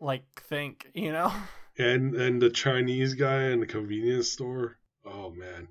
like 0.00 0.24
think, 0.48 0.90
you 0.94 1.12
know? 1.12 1.32
And 1.78 2.14
and 2.14 2.40
the 2.40 2.50
Chinese 2.50 3.14
guy 3.14 3.44
in 3.50 3.60
the 3.60 3.66
convenience 3.66 4.30
store. 4.30 4.78
Oh 5.04 5.30
man. 5.30 5.68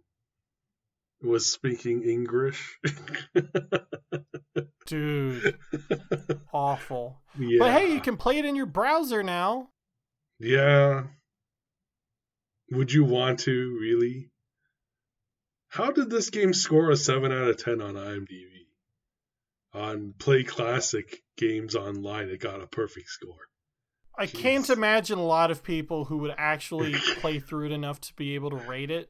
Was 1.23 1.49
speaking 1.49 2.03
English. 2.03 2.77
Dude, 4.85 5.57
awful. 6.51 7.21
yeah. 7.39 7.59
But 7.59 7.71
hey, 7.71 7.93
you 7.93 8.01
can 8.01 8.17
play 8.17 8.37
it 8.37 8.43
in 8.45 8.57
your 8.57 8.65
browser 8.65 9.23
now. 9.23 9.69
Yeah. 10.39 11.03
Would 12.71 12.91
you 12.91 13.05
want 13.05 13.39
to 13.41 13.77
really? 13.79 14.29
How 15.69 15.91
did 15.91 16.09
this 16.09 16.29
game 16.29 16.53
score 16.53 16.91
a 16.91 16.97
7 16.97 17.31
out 17.31 17.47
of 17.47 17.57
10 17.57 17.81
on 17.81 17.95
IMDb? 17.95 18.49
On 19.73 20.13
Play 20.19 20.43
Classic 20.43 21.23
Games 21.37 21.75
Online, 21.75 22.29
it 22.29 22.39
got 22.39 22.61
a 22.61 22.67
perfect 22.67 23.09
score. 23.09 23.47
I 24.15 24.27
Jeez. 24.27 24.39
can't 24.39 24.69
imagine 24.69 25.17
a 25.17 25.25
lot 25.25 25.49
of 25.49 25.63
people 25.63 26.05
who 26.05 26.17
would 26.17 26.35
actually 26.37 26.93
play 27.21 27.39
through 27.39 27.65
it 27.67 27.71
enough 27.71 27.99
to 28.01 28.13
be 28.13 28.35
able 28.35 28.51
to 28.51 28.57
rate 28.57 28.91
it. 28.91 29.09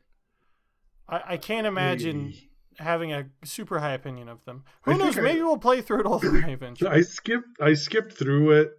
I, 1.08 1.22
I 1.34 1.38
can't 1.38 1.68
imagine 1.68 2.30
Hey. 2.32 2.50
having 2.80 3.14
a 3.14 3.26
super 3.44 3.80
high 3.80 3.94
opinion 3.94 4.30
of 4.30 4.44
them. 4.46 4.64
Who 4.84 4.94
I 4.94 4.98
knows? 4.98 5.18
I- 5.18 5.22
Maybe 5.22 5.42
we'll 5.42 5.58
play 5.58 5.82
through 5.82 6.02
it 6.02 6.06
all 6.06 6.20
the 6.20 6.32
way 6.32 6.44
eventually. 6.54 6.90
I 6.90 7.02
skipped 7.02 7.48
I 7.62 7.74
skipped 7.74 8.14
through 8.14 8.52
it 8.62 8.72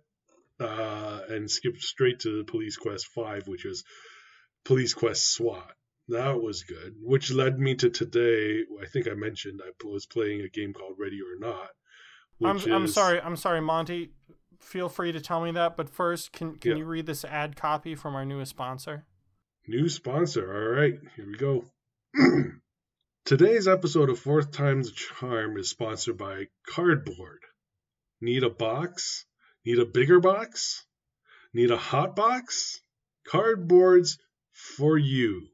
uh, 0.60 1.20
and 1.28 1.50
skipped 1.50 1.80
straight 1.82 2.20
to 2.20 2.44
Police 2.44 2.76
Quest 2.76 3.06
5, 3.14 3.48
which 3.48 3.64
was 3.64 3.84
Police 4.64 4.94
Quest 4.94 5.32
SWAT. 5.34 5.70
That 6.08 6.40
was 6.42 6.64
good, 6.64 6.94
which 7.02 7.32
led 7.32 7.58
me 7.58 7.74
to 7.76 7.88
today. 7.90 8.60
I 8.82 8.86
think 8.86 9.08
I 9.08 9.14
mentioned 9.14 9.60
I 9.64 9.70
was 9.86 10.04
playing 10.06 10.42
a 10.42 10.48
game 10.48 10.72
called 10.74 10.96
Ready 10.98 11.18
or 11.20 11.38
Not. 11.38 11.68
I'm, 12.44 12.56
which 12.56 12.66
I'm 12.68 12.86
sorry. 12.88 13.20
I'm 13.20 13.36
sorry, 13.36 13.60
Monty. 13.62 14.10
Feel 14.60 14.88
free 14.88 15.12
to 15.12 15.20
tell 15.20 15.42
me 15.42 15.50
that, 15.52 15.76
but 15.76 15.88
first, 15.88 16.32
can 16.32 16.56
can 16.56 16.72
Yeah. 16.72 16.76
you 16.78 16.84
read 16.84 17.06
this 17.06 17.24
ad 17.24 17.56
copy 17.56 17.94
from 17.94 18.14
our 18.14 18.24
newest 18.24 18.50
sponsor? 18.50 19.06
New 19.66 19.88
sponsor. 19.88 20.52
All 20.52 20.80
right, 20.80 20.94
here 21.16 21.26
we 21.26 21.36
go. 21.38 21.64
Today's 23.24 23.66
episode 23.66 24.08
of 24.08 24.18
Fourth 24.18 24.52
Time's 24.52 24.90
the 24.90 24.96
Charm 24.96 25.56
is 25.56 25.70
sponsored 25.70 26.16
by 26.16 26.46
Cardboard. 26.68 27.40
Need 28.20 28.44
a 28.44 28.50
box? 28.50 29.24
Need 29.64 29.80
a 29.80 29.86
bigger 29.86 30.20
box? 30.20 30.84
Need 31.52 31.70
a 31.70 31.76
hot 31.76 32.14
box? 32.14 32.80
Cardboard's 33.26 34.18
for 34.52 34.96
you. 34.96 35.48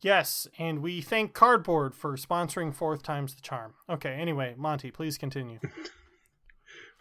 Yes, 0.00 0.48
and 0.58 0.80
we 0.82 1.00
thank 1.00 1.34
Cardboard 1.34 1.94
for 1.94 2.16
sponsoring 2.16 2.74
Fourth 2.74 3.04
Time's 3.04 3.34
the 3.34 3.42
Charm. 3.42 3.74
Okay, 3.88 4.14
anyway, 4.14 4.54
Monty, 4.56 4.90
please 4.90 5.18
continue. 5.18 5.58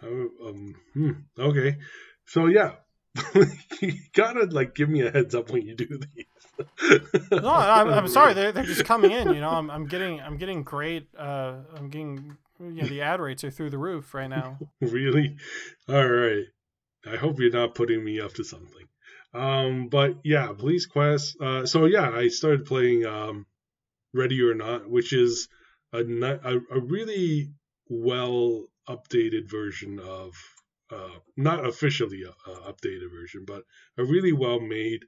Oh, 0.03 0.29
um, 0.47 0.73
hmm, 0.95 1.11
okay. 1.37 1.77
So 2.25 2.47
yeah, 2.47 2.71
you 3.81 3.93
gotta 4.15 4.45
like 4.45 4.73
give 4.73 4.89
me 4.89 5.01
a 5.01 5.11
heads 5.11 5.35
up 5.35 5.51
when 5.51 5.61
you 5.61 5.75
do 5.75 5.85
these. 5.85 6.25
No, 7.31 7.49
I'm, 7.49 7.89
I'm 7.89 8.07
sorry, 8.07 8.33
they're, 8.33 8.51
they're 8.51 8.63
just 8.63 8.85
coming 8.85 9.11
in. 9.11 9.33
You 9.33 9.41
know, 9.41 9.49
I'm, 9.49 9.69
I'm 9.69 9.85
getting 9.85 10.21
I'm 10.21 10.37
getting 10.37 10.63
great. 10.63 11.07
Uh, 11.17 11.57
I'm 11.75 11.89
getting 11.89 12.37
you 12.59 12.81
know 12.81 12.87
the 12.87 13.01
ad 13.01 13.19
rates 13.19 13.43
are 13.43 13.51
through 13.51 13.69
the 13.69 13.77
roof 13.77 14.13
right 14.13 14.29
now. 14.29 14.57
really? 14.81 15.37
All 15.89 16.07
right. 16.07 16.45
I 17.05 17.15
hope 17.15 17.39
you're 17.39 17.51
not 17.51 17.75
putting 17.75 18.03
me 18.03 18.19
up 18.19 18.33
to 18.35 18.43
something. 18.43 18.87
Um, 19.33 19.87
but 19.87 20.17
yeah, 20.23 20.51
Police 20.57 20.85
Quest. 20.85 21.37
Uh, 21.41 21.65
so 21.65 21.85
yeah, 21.85 22.09
I 22.09 22.27
started 22.27 22.65
playing 22.65 23.05
um, 23.05 23.45
Ready 24.13 24.41
or 24.41 24.53
Not, 24.53 24.89
which 24.89 25.13
is 25.13 25.47
a 25.93 25.99
a, 25.99 26.57
a 26.57 26.79
really 26.79 27.53
well 27.89 28.65
updated 28.87 29.49
version 29.49 29.99
of 29.99 30.33
uh, 30.91 31.19
not 31.37 31.65
officially 31.65 32.23
a, 32.23 32.51
a 32.51 32.73
updated 32.73 33.11
version, 33.11 33.45
but 33.45 33.63
a 33.97 34.03
really 34.03 34.33
well 34.33 34.59
made 34.59 35.05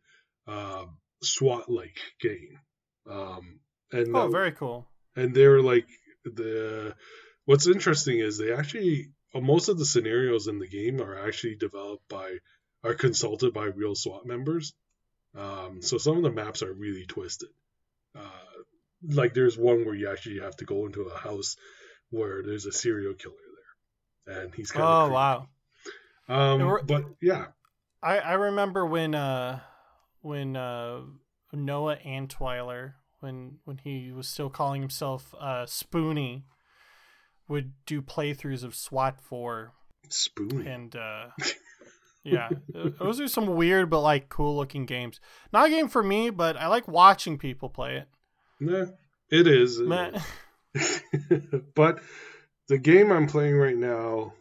uh, 0.48 0.86
SWAT 1.26 1.70
like 1.70 1.98
game. 2.20 2.60
Um, 3.10 3.60
and 3.92 4.16
Oh, 4.16 4.28
very 4.30 4.52
cool. 4.52 4.88
and 5.16 5.34
they're 5.36 5.62
like 5.62 5.88
the 6.26 6.96
what's 7.46 7.68
interesting 7.68 8.20
is 8.20 8.38
they 8.38 8.54
actually 8.54 9.10
uh, 9.36 9.42
most 9.42 9.68
of 9.70 9.78
the 9.78 9.86
scenarios 9.86 10.48
in 10.48 10.60
the 10.60 10.68
game 10.68 11.02
are 11.02 11.28
actually 11.28 11.56
developed 11.56 12.08
by 12.08 12.38
are 12.84 12.94
consulted 12.94 13.54
by 13.54 13.66
real 13.66 13.96
SWAT 13.96 14.26
members. 14.26 14.74
Um, 15.36 15.82
so 15.82 15.98
some 15.98 16.18
of 16.18 16.24
the 16.24 16.32
maps 16.32 16.62
are 16.64 16.72
really 16.74 17.06
twisted. 17.06 17.50
Uh, 18.16 18.30
like 19.10 19.34
there's 19.34 19.58
one 19.58 19.84
where 19.86 19.96
you 19.96 20.10
actually 20.12 20.40
have 20.40 20.56
to 20.58 20.66
go 20.66 20.86
into 20.86 21.02
a 21.04 21.18
house 21.18 21.56
where 22.10 22.44
there's 22.44 22.66
a 22.66 22.72
serial 22.72 23.14
killer 23.16 23.36
there, 24.26 24.44
and 24.44 24.54
he's 24.56 24.72
kind 24.72 24.86
of 24.86 25.10
Oh 25.10 25.14
wow. 25.14 25.48
Um, 26.30 26.80
but 26.86 27.04
yeah, 27.22 27.48
I 28.02 28.20
I 28.20 28.34
remember 28.34 28.86
when 28.86 29.14
uh 29.16 29.60
when 30.24 30.56
uh 30.56 31.02
Noah 31.54 31.98
Antweiler 31.98 32.94
when 33.20 33.60
when 33.66 33.78
he 33.78 34.12
was 34.12 34.28
still 34.28 34.50
calling 34.50 34.82
himself 34.82 35.36
uh 35.40 35.66
Spoony 35.68 36.46
would 37.48 37.74
do 37.86 38.02
playthroughs 38.02 38.64
of 38.64 38.74
SWAT 38.74 39.22
4 39.22 39.72
Spoon. 40.10 40.66
and 40.68 40.96
uh 40.96 41.28
yeah 42.24 42.50
those 43.00 43.20
are 43.22 43.28
some 43.28 43.48
weird 43.56 43.90
but 43.90 44.00
like 44.02 44.30
cool 44.30 44.56
looking 44.56 44.86
games 44.86 45.20
not 45.52 45.68
a 45.68 45.70
game 45.70 45.90
for 45.90 46.02
me 46.02 46.30
but 46.30 46.56
i 46.58 46.68
like 46.68 46.88
watching 46.88 47.38
people 47.38 47.70
play 47.70 47.98
it 47.98 48.08
Nah, 48.60 48.86
it 49.30 49.46
is. 49.46 49.78
it 49.80 49.88
Man, 49.88 50.22
is. 50.74 51.02
but 51.76 52.00
the 52.70 52.78
game 52.78 53.12
I'm 53.12 53.28
playing 53.28 53.58
right 53.58 53.76
now, 53.76 54.34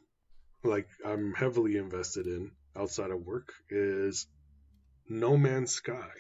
like 0.63 0.87
I'm 1.05 1.33
heavily 1.35 1.77
invested 1.77 2.27
in 2.27 2.53
outside 2.77 3.11
of 3.11 3.27
work, 3.27 3.53
is 3.69 4.27
No 5.09 5.37
Man's 5.37 5.73
Sky. 5.73 6.11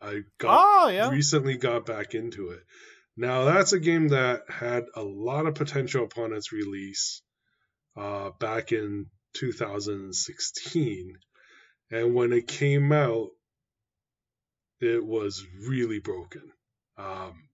I 0.00 0.22
got 0.38 0.60
oh 0.62 0.88
yeah 0.88 1.10
recently 1.10 1.56
got 1.56 1.86
back 1.86 2.14
into 2.14 2.50
it. 2.50 2.60
Now 3.16 3.44
that's 3.44 3.72
a 3.72 3.80
game 3.80 4.08
that 4.08 4.42
had 4.48 4.84
a 4.94 5.02
lot 5.02 5.46
of 5.46 5.54
potential 5.54 6.04
upon 6.04 6.32
its 6.32 6.52
release 6.52 7.22
uh, 7.96 8.30
back 8.40 8.72
in 8.72 9.06
2016, 9.34 11.18
and 11.90 12.14
when 12.14 12.32
it 12.32 12.48
came 12.48 12.92
out, 12.92 13.28
it 14.80 15.04
was 15.04 15.44
really 15.68 16.00
broken. 16.00 16.42
Um, 16.98 17.48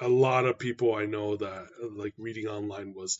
a 0.00 0.08
lot 0.08 0.46
of 0.46 0.58
people 0.58 0.94
I 0.94 1.06
know 1.06 1.36
that 1.36 1.66
like 1.96 2.14
reading 2.18 2.46
online 2.46 2.94
was 2.94 3.18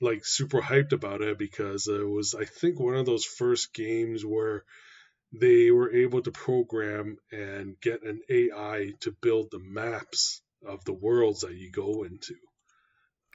like 0.00 0.24
super 0.24 0.60
hyped 0.60 0.92
about 0.92 1.22
it 1.22 1.38
because 1.38 1.86
it 1.86 2.06
was 2.06 2.34
I 2.34 2.44
think 2.44 2.78
one 2.78 2.96
of 2.96 3.06
those 3.06 3.24
first 3.24 3.72
games 3.74 4.24
where 4.24 4.64
they 5.32 5.70
were 5.70 5.92
able 5.92 6.22
to 6.22 6.30
program 6.30 7.18
and 7.30 7.78
get 7.80 8.02
an 8.02 8.20
AI 8.30 8.92
to 9.00 9.12
build 9.20 9.50
the 9.50 9.58
maps 9.60 10.40
of 10.66 10.84
the 10.84 10.92
worlds 10.92 11.40
that 11.40 11.54
you 11.54 11.70
go 11.70 12.04
into. 12.04 12.34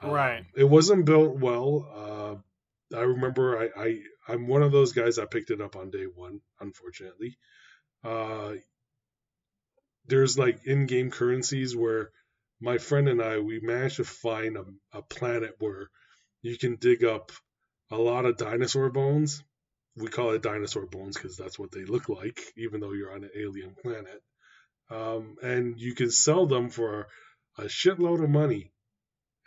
Um, 0.01 0.11
Right. 0.11 0.45
it 0.55 0.63
wasn't 0.63 1.05
built 1.05 1.39
well. 1.39 2.41
Uh, 2.91 2.97
I 2.97 3.01
remember 3.01 3.57
I, 3.59 3.83
I 3.83 3.99
I'm 4.27 4.47
one 4.47 4.61
of 4.63 4.71
those 4.71 4.93
guys 4.93 5.15
that 5.15 5.31
picked 5.31 5.51
it 5.51 5.61
up 5.61 5.75
on 5.75 5.89
day 5.89 6.05
one, 6.05 6.41
unfortunately. 6.59 7.37
Uh, 8.03 8.53
there's 10.07 10.37
like 10.37 10.65
in-game 10.65 11.11
currencies 11.11 11.75
where 11.75 12.11
my 12.59 12.77
friend 12.77 13.07
and 13.07 13.21
I 13.21 13.39
we 13.39 13.59
managed 13.61 13.97
to 13.97 14.03
find 14.03 14.57
a, 14.57 14.65
a 14.91 15.01
planet 15.01 15.55
where 15.59 15.89
you 16.41 16.57
can 16.57 16.75
dig 16.75 17.03
up 17.03 17.31
a 17.91 17.97
lot 17.97 18.25
of 18.25 18.37
dinosaur 18.37 18.89
bones. 18.89 19.43
We 19.95 20.07
call 20.07 20.31
it 20.31 20.41
dinosaur 20.41 20.85
bones 20.85 21.17
because 21.17 21.37
that's 21.37 21.59
what 21.59 21.71
they 21.71 21.85
look 21.85 22.09
like, 22.09 22.39
even 22.57 22.79
though 22.79 22.93
you're 22.93 23.13
on 23.13 23.23
an 23.23 23.29
alien 23.35 23.75
planet. 23.81 24.21
Um, 24.89 25.35
and 25.41 25.79
you 25.79 25.95
can 25.95 26.11
sell 26.11 26.45
them 26.45 26.69
for 26.69 27.07
a 27.57 27.63
shitload 27.63 28.23
of 28.23 28.29
money. 28.29 28.71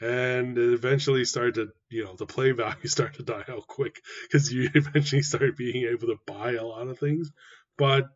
And 0.00 0.58
it 0.58 0.72
eventually 0.72 1.24
started 1.24 1.54
to, 1.54 1.68
you 1.88 2.04
know, 2.04 2.14
the 2.16 2.26
play 2.26 2.50
value 2.52 2.86
started 2.86 3.16
to 3.18 3.22
die 3.24 3.44
out 3.48 3.66
quick 3.66 4.00
because 4.22 4.52
you 4.52 4.70
eventually 4.74 5.22
started 5.22 5.56
being 5.56 5.86
able 5.86 6.08
to 6.08 6.18
buy 6.26 6.52
a 6.52 6.64
lot 6.64 6.88
of 6.88 6.98
things. 6.98 7.30
But 7.78 8.08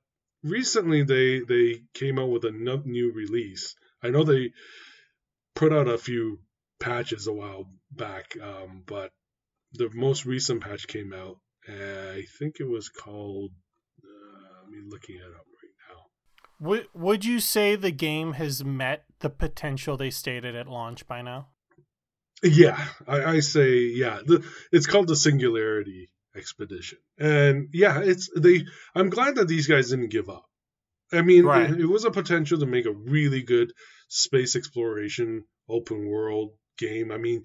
recently 0.43 1.03
they 1.03 1.41
they 1.41 1.83
came 1.95 2.19
out 2.19 2.31
with 2.31 2.45
a 2.45 2.51
new 2.51 3.13
release. 3.13 3.75
I 4.03 4.11
know 4.11 4.25
they 4.25 4.53
put 5.55 5.73
out 5.73 5.89
a 5.89 5.99
few 5.99 6.41
patches 6.79 7.27
a 7.27 7.33
while 7.33 7.67
back, 7.91 8.37
um, 8.43 8.83
but 8.87 9.13
the 9.73 9.91
most 9.91 10.25
recent 10.27 10.63
patch 10.63 10.87
came 10.87 11.13
out. 11.13 11.39
And 11.67 12.09
I 12.11 12.23
think 12.39 12.57
it 12.61 12.69
was 12.69 12.89
called. 12.89 13.53
Uh, 14.03 14.67
I'm 14.67 14.89
looking 14.89 15.17
it 15.17 15.23
up 15.23 15.47
right 15.63 15.75
now. 15.91 16.67
would, 16.67 16.87
would 16.95 17.25
you 17.25 17.41
say 17.41 17.77
the 17.77 17.91
game 17.91 18.35
has 18.35 18.65
met 18.65 19.05
the 19.21 19.31
potential 19.31 19.97
they 19.97 20.11
stated 20.11 20.57
at 20.57 20.67
launch 20.69 21.07
by 21.07 21.21
now 21.23 21.49
Yeah, 22.43 22.83
I, 23.07 23.25
I 23.25 23.41
say 23.41 23.79
yeah. 23.95 24.21
The, 24.25 24.43
it's 24.73 24.87
called 24.87 25.09
the 25.09 25.17
Singularity 25.17 26.09
Expedition, 26.35 26.99
and 27.19 27.69
yeah, 27.73 28.01
it's 28.03 28.31
they. 28.35 28.65
I'm 28.95 29.11
glad 29.11 29.35
that 29.35 29.49
these 29.49 29.67
guys 29.67 29.91
didn't 29.91 30.11
give 30.11 30.29
up. 30.31 30.45
I 31.13 31.23
mean, 31.23 31.45
Right. 31.45 31.69
it, 31.69 31.81
it 31.81 31.87
was 31.87 32.05
a 32.05 32.11
potential 32.11 32.59
to 32.61 32.67
make 32.67 32.87
a 32.87 32.93
really 32.93 33.43
good 33.43 33.73
space 34.09 34.55
exploration 34.57 35.45
open 35.69 36.07
world 36.09 36.53
game. 36.79 37.11
I 37.13 37.19
mean, 37.19 37.43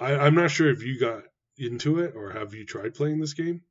I, 0.00 0.16
I'm 0.16 0.34
not 0.34 0.50
sure 0.50 0.70
if 0.70 0.82
you 0.82 0.98
got 0.98 1.22
into 1.58 1.98
it 2.00 2.14
or 2.16 2.30
have 2.32 2.54
you 2.54 2.64
tried 2.64 2.94
playing 2.94 3.20
this 3.20 3.34
game. 3.34 3.62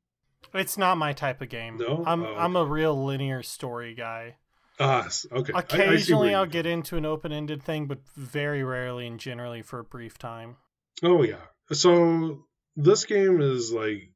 it's 0.54 0.76
not 0.78 0.96
my 0.98 1.12
type 1.12 1.40
of 1.42 1.48
game 1.48 1.76
No? 1.78 2.04
i'm 2.06 2.22
Oh, 2.22 2.34
i'm 2.36 2.56
a 2.56 2.64
real 2.64 3.04
linear 3.04 3.42
story 3.42 3.94
guy 3.94 4.36
Ah, 4.80 5.08
okay. 5.30 5.52
I- 5.52 5.58
I 5.58 5.60
occasionally 5.60 6.34
i'll 6.34 6.46
get 6.46 6.66
into 6.66 6.96
an 6.96 7.04
open-ended 7.06 7.62
thing 7.62 7.86
but 7.86 7.98
very 8.16 8.62
rarely 8.64 9.06
and 9.06 9.18
generally 9.20 9.62
for 9.62 9.78
a 9.80 9.84
brief 9.84 10.18
time 10.18 10.56
Oh 11.02 11.22
yeah. 11.24 11.46
So 11.72 12.44
this 12.76 13.04
game 13.06 13.40
is 13.40 13.72
like 13.72 14.12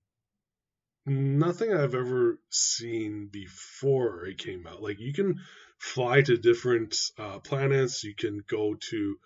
nothing 1.04 1.72
I've 1.72 1.94
ever 1.94 2.38
seen 2.50 3.28
before 3.30 4.26
it 4.26 4.38
came 4.38 4.66
out. 4.66 4.82
Like 4.82 5.00
you 5.00 5.12
can 5.12 5.40
fly 5.78 6.22
to 6.22 6.36
different 6.36 6.94
uh, 7.18 7.38
planets, 7.40 8.04
you 8.04 8.14
can 8.14 8.42
go 8.48 8.76
to 8.90 9.16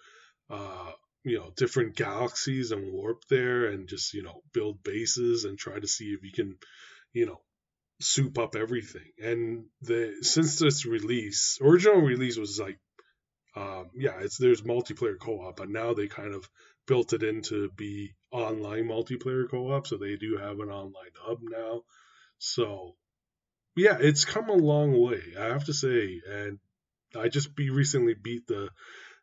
uh, 0.48 0.92
you 1.24 1.38
know 1.38 1.52
different 1.56 1.96
galaxies 1.96 2.70
and 2.70 2.92
warp 2.92 3.22
there, 3.28 3.66
and 3.66 3.88
just 3.88 4.14
you 4.14 4.22
know 4.22 4.42
build 4.52 4.82
bases 4.82 5.44
and 5.44 5.58
try 5.58 5.78
to 5.78 5.88
see 5.88 6.06
if 6.06 6.22
you 6.22 6.32
can 6.32 6.56
you 7.12 7.26
know 7.26 7.40
soup 8.00 8.38
up 8.38 8.56
everything. 8.56 9.10
And 9.22 9.66
the 9.82 10.16
since 10.22 10.58
this 10.58 10.86
release, 10.86 11.58
original 11.60 12.00
release 12.00 12.38
was 12.38 12.58
like 12.58 12.78
um, 13.56 13.90
yeah, 13.94 14.20
it's 14.20 14.38
there's 14.38 14.62
multiplayer 14.62 15.18
co-op, 15.18 15.56
but 15.56 15.68
now 15.68 15.92
they 15.92 16.06
kind 16.06 16.34
of 16.34 16.48
built 16.86 17.12
it 17.12 17.22
in 17.22 17.42
to 17.42 17.70
be 17.76 18.14
online 18.30 18.84
multiplayer 18.84 19.50
co-op, 19.50 19.86
so 19.86 19.96
they 19.96 20.16
do 20.16 20.36
have 20.36 20.60
an 20.60 20.70
online 20.70 21.12
hub 21.20 21.38
now. 21.42 21.82
So 22.38 22.94
yeah, 23.76 23.98
it's 24.00 24.24
come 24.24 24.48
a 24.48 24.54
long 24.54 25.00
way, 25.00 25.22
I 25.38 25.46
have 25.46 25.64
to 25.64 25.72
say, 25.72 26.20
and 26.28 26.58
I 27.16 27.28
just 27.28 27.56
be 27.56 27.70
recently 27.70 28.14
beat 28.14 28.46
the 28.46 28.70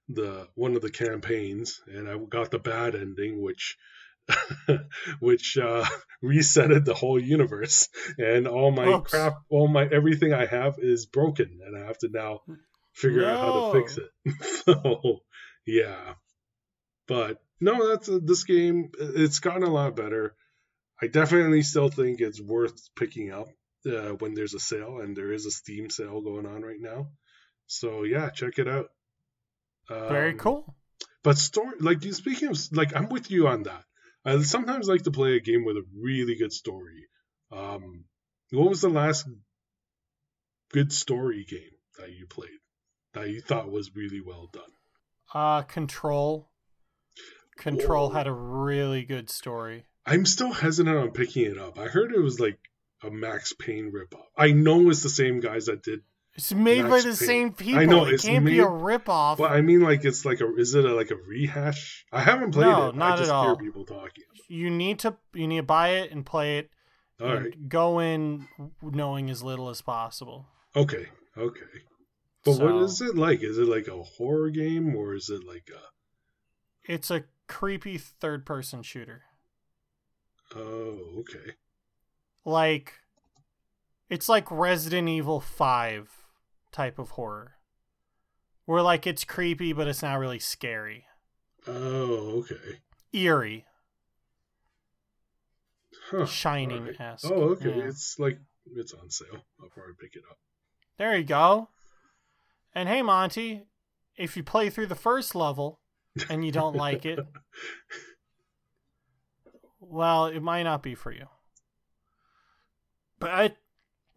the 0.10 0.48
one 0.56 0.76
of 0.76 0.82
the 0.82 0.92
campaigns, 0.92 1.82
and 1.88 2.10
I 2.10 2.18
got 2.18 2.52
the 2.52 2.60
bad 2.60 2.96
ending, 2.96 3.42
which 3.42 3.78
which 5.20 5.58
uh, 5.58 5.86
resetted 6.24 6.86
the 6.86 6.94
whole 6.94 7.22
universe, 7.22 7.90
and 8.18 8.48
all 8.48 8.72
my 8.72 8.88
Oops. 8.88 9.10
crap, 9.10 9.36
all 9.50 9.68
my 9.68 9.88
everything 9.88 10.34
I 10.34 10.46
have 10.46 10.76
is 10.80 11.06
broken, 11.06 11.60
and 11.66 11.78
I 11.78 11.88
have 11.88 11.98
to 12.00 12.10
now 12.10 12.42
figure 12.94 13.26
out 13.26 13.40
how 13.40 13.72
to 13.72 13.80
fix 13.80 13.98
it. 13.98 14.64
so 14.66 15.20
yeah, 15.66 16.14
but 17.08 17.42
no, 17.60 17.90
that's 17.90 18.10
this 18.24 18.44
game. 18.44 18.92
It's 19.00 19.40
gotten 19.40 19.64
a 19.64 19.72
lot 19.72 19.96
better. 19.96 20.36
I 21.02 21.08
definitely 21.08 21.62
still 21.62 21.90
think 21.90 22.22
it's 22.22 22.42
worth 22.42 22.90
picking 22.96 23.32
up 23.32 23.50
uh, 23.86 24.14
when 24.20 24.34
there's 24.34 24.54
a 24.54 24.60
sale, 24.60 25.00
and 25.02 25.16
there 25.16 25.32
is 25.32 25.46
a 25.46 25.52
Steam 25.52 25.90
sale 25.90 26.22
going 26.22 26.46
on 26.46 26.62
right 26.62 26.80
now. 26.80 27.10
So 27.68 28.04
yeah, 28.04 28.30
check 28.30 28.58
it 28.58 28.68
out. 28.68 28.90
Very 29.90 30.32
Um, 30.32 30.38
cool 30.38 30.76
But 31.24 31.38
story, 31.38 31.78
like 31.80 32.02
speaking 32.14 32.50
of, 32.50 32.58
like 32.72 32.96
I'm 32.96 33.10
with 33.10 33.30
you 33.32 33.48
on 33.48 33.64
that. 33.64 33.84
I 34.26 34.42
sometimes 34.42 34.88
like 34.88 35.04
to 35.04 35.12
play 35.12 35.36
a 35.36 35.40
game 35.40 35.64
with 35.66 35.78
a 35.78 35.86
really 36.02 36.36
good 36.36 36.52
story. 36.54 37.08
Um, 37.52 38.06
what 38.52 38.70
was 38.70 38.82
the 38.82 38.90
last 38.90 39.26
good 40.72 40.92
story 40.92 41.46
game 41.50 41.76
that 41.98 42.12
you 42.12 42.26
played 42.28 42.60
that 43.14 43.30
you 43.30 43.42
thought 43.42 43.72
was 43.72 43.96
really 43.96 44.22
well 44.22 44.50
done? 44.52 44.64
uh 45.34 45.62
control 45.64 46.50
control 47.58 48.08
Whoa. 48.10 48.16
had 48.16 48.28
a 48.28 48.32
really 48.32 49.04
good 49.04 49.30
story 49.30 49.86
I'm 50.06 50.26
still 50.26 50.54
hesitant 50.54 50.96
on 50.98 51.12
picking 51.12 51.44
it 51.52 51.58
up. 51.58 51.78
I 51.78 51.88
heard 51.88 52.14
it 52.14 52.22
was 52.22 52.40
like 52.40 52.58
a 53.04 53.10
Max 53.12 53.52
Payne 53.52 53.92
ripoff. 53.92 54.24
I 54.38 54.52
know 54.54 54.90
it's 54.90 55.04
the 55.04 55.10
same 55.10 55.42
guys 55.42 55.66
that 55.66 55.84
did, 55.84 56.00
It's 56.38 56.54
made 56.54 56.84
Max 56.86 56.90
by 56.92 56.98
the 57.10 57.18
Payne. 57.18 57.28
same 57.28 57.54
people. 57.54 57.80
I 57.80 57.86
know, 57.86 58.06
it 58.06 58.22
can't 58.22 58.46
be 58.46 58.60
a 58.60 58.70
made- 58.70 58.70
ripoff. 58.70 59.38
but 59.38 59.52
I 59.52 59.62
mean, 59.62 59.82
like 59.82 60.06
it's 60.06 60.24
like 60.24 60.40
a 60.40 60.56
is 60.56 60.76
it 60.76 60.86
a, 60.86 60.94
like 60.94 61.10
a 61.12 61.16
rehash? 61.16 62.06
I 62.12 62.22
haven't 62.22 62.52
played 62.52 62.68
No, 62.68 62.90
it. 62.90 62.96
not 62.96 63.10
I 63.10 63.14
at 63.14 63.20
just 63.20 63.32
all. 63.32 63.46
hear 63.46 63.56
people 63.56 63.86
talking. 63.86 64.24
you 64.48 64.70
need 64.70 65.00
to 65.00 65.18
you 65.34 65.48
need 65.48 65.58
to 65.58 65.64
buy 65.64 65.90
it 65.90 66.12
and 66.12 66.26
play 66.26 66.60
it. 66.60 66.70
All 67.20 67.34
right, 67.34 67.68
Go 67.68 67.98
in 68.00 68.48
knowing 68.84 69.32
as 69.32 69.42
little 69.42 69.70
as 69.70 69.82
possible. 69.82 70.46
okay, 70.76 71.08
okay. 71.36 71.62
But 72.46 72.52
what 72.52 72.60
So- 72.60 72.80
is 72.84 73.02
it 73.02 73.18
like? 73.18 73.42
Is 73.42 73.58
it 73.58 73.68
like 73.68 73.88
a 73.88 74.04
horror 74.04 74.52
game 74.52 74.96
or 74.96 75.16
is 75.16 75.30
it 75.30 75.44
like 75.44 75.70
a 75.76 75.82
It's 76.92 77.10
a 77.10 77.24
creepy 77.48 77.98
third 77.98 78.46
person 78.46 78.84
shooter. 78.84 79.24
oh 80.56 81.00
okay 81.22 81.54
Like 82.46 82.94
it's 84.10 84.30
like 84.30 84.50
Resident 84.52 85.10
Evil 85.10 85.40
5 85.42 86.10
type 86.72 87.00
of 87.00 87.12
horror. 87.12 87.54
where 88.66 88.82
like 88.82 89.08
it's 89.08 89.24
creepy, 89.24 89.72
but 89.74 89.88
it's 89.88 90.02
not 90.02 90.20
really 90.20 90.40
scary. 90.40 91.06
Oh, 91.66 92.44
okay. 92.44 92.80
Eerie, 93.14 93.66
Huh. 96.10 96.26
shining 96.26 96.90
esque. 97.00 97.26
Oh, 97.26 97.50
okay. 97.52 97.70
It's 97.80 98.18
like 98.20 98.40
it's 98.76 98.94
on 98.94 99.10
sale. 99.10 99.44
I'll 99.62 99.70
probably 99.70 99.94
pick 100.00 100.16
it 100.16 100.24
up. 100.30 100.38
There 100.98 101.18
you 101.18 101.24
go. 101.24 101.70
And 102.76 102.88
hey, 102.90 103.02
Monty, 103.02 103.66
if 104.18 104.36
you 104.38 104.44
play 104.44 104.70
through 104.70 104.88
the 104.88 104.96
first 104.96 105.34
level 105.36 105.80
and 106.30 106.46
you 106.46 106.52
don't 106.52 106.76
like 106.76 107.06
it, 107.06 107.20
well, 109.80 110.26
it 110.28 110.42
might 110.42 110.64
not 110.64 110.84
be 110.84 110.96
for 110.96 111.12
you. 111.12 111.28
But 113.20 113.30
I, 113.32 113.56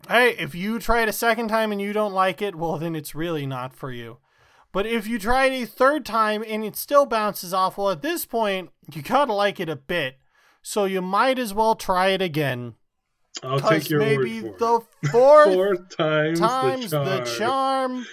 hey, 0.09 0.30
if 0.38 0.55
you 0.55 0.78
try 0.78 1.03
it 1.03 1.09
a 1.09 1.12
second 1.12 1.48
time 1.48 1.72
and 1.72 1.80
you 1.80 1.92
don't 1.92 2.12
like 2.12 2.42
it, 2.42 2.55
well, 2.57 2.78
then 2.78 2.94
it's 2.94 3.14
really 3.14 3.46
not 3.46 3.74
for 3.74 3.90
you. 3.92 4.18
But 4.72 4.86
if 4.86 5.07
you 5.07 5.18
try 5.18 5.46
it 5.46 5.62
a 5.62 5.66
third 5.66 6.07
time 6.07 6.44
and 6.46 6.64
it 6.64 6.76
still 6.76 7.07
bounces 7.07 7.53
off, 7.53 7.76
well, 7.76 7.90
at 7.90 8.03
this 8.03 8.24
point, 8.24 8.70
you 8.92 9.03
gotta 9.03 9.32
like 9.32 9.61
it 9.61 9.68
a 9.68 9.76
bit. 9.76 10.18
So 10.62 10.84
you 10.84 11.03
might 11.03 11.38
as 11.38 11.53
well 11.53 11.74
try 11.74 12.09
it 12.09 12.22
again. 12.22 12.74
I'll 13.42 13.61
take 13.61 13.88
your 13.88 14.01
maybe 14.01 14.42
word 14.42 14.59
for 14.59 14.59
the 14.59 14.80
it. 15.03 15.09
fourth 15.12 15.55
Fourth 15.55 15.96
times, 15.96 16.40
times 16.40 16.90
the 16.90 17.05
the 17.05 17.20
charm. 17.24 18.05
charm. 18.05 18.07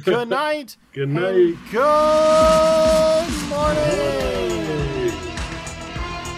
Good 0.04 0.28
night. 0.28 0.76
Good 0.92 1.08
night. 1.08 1.54
Good 1.70 3.30
morning. 3.48 5.12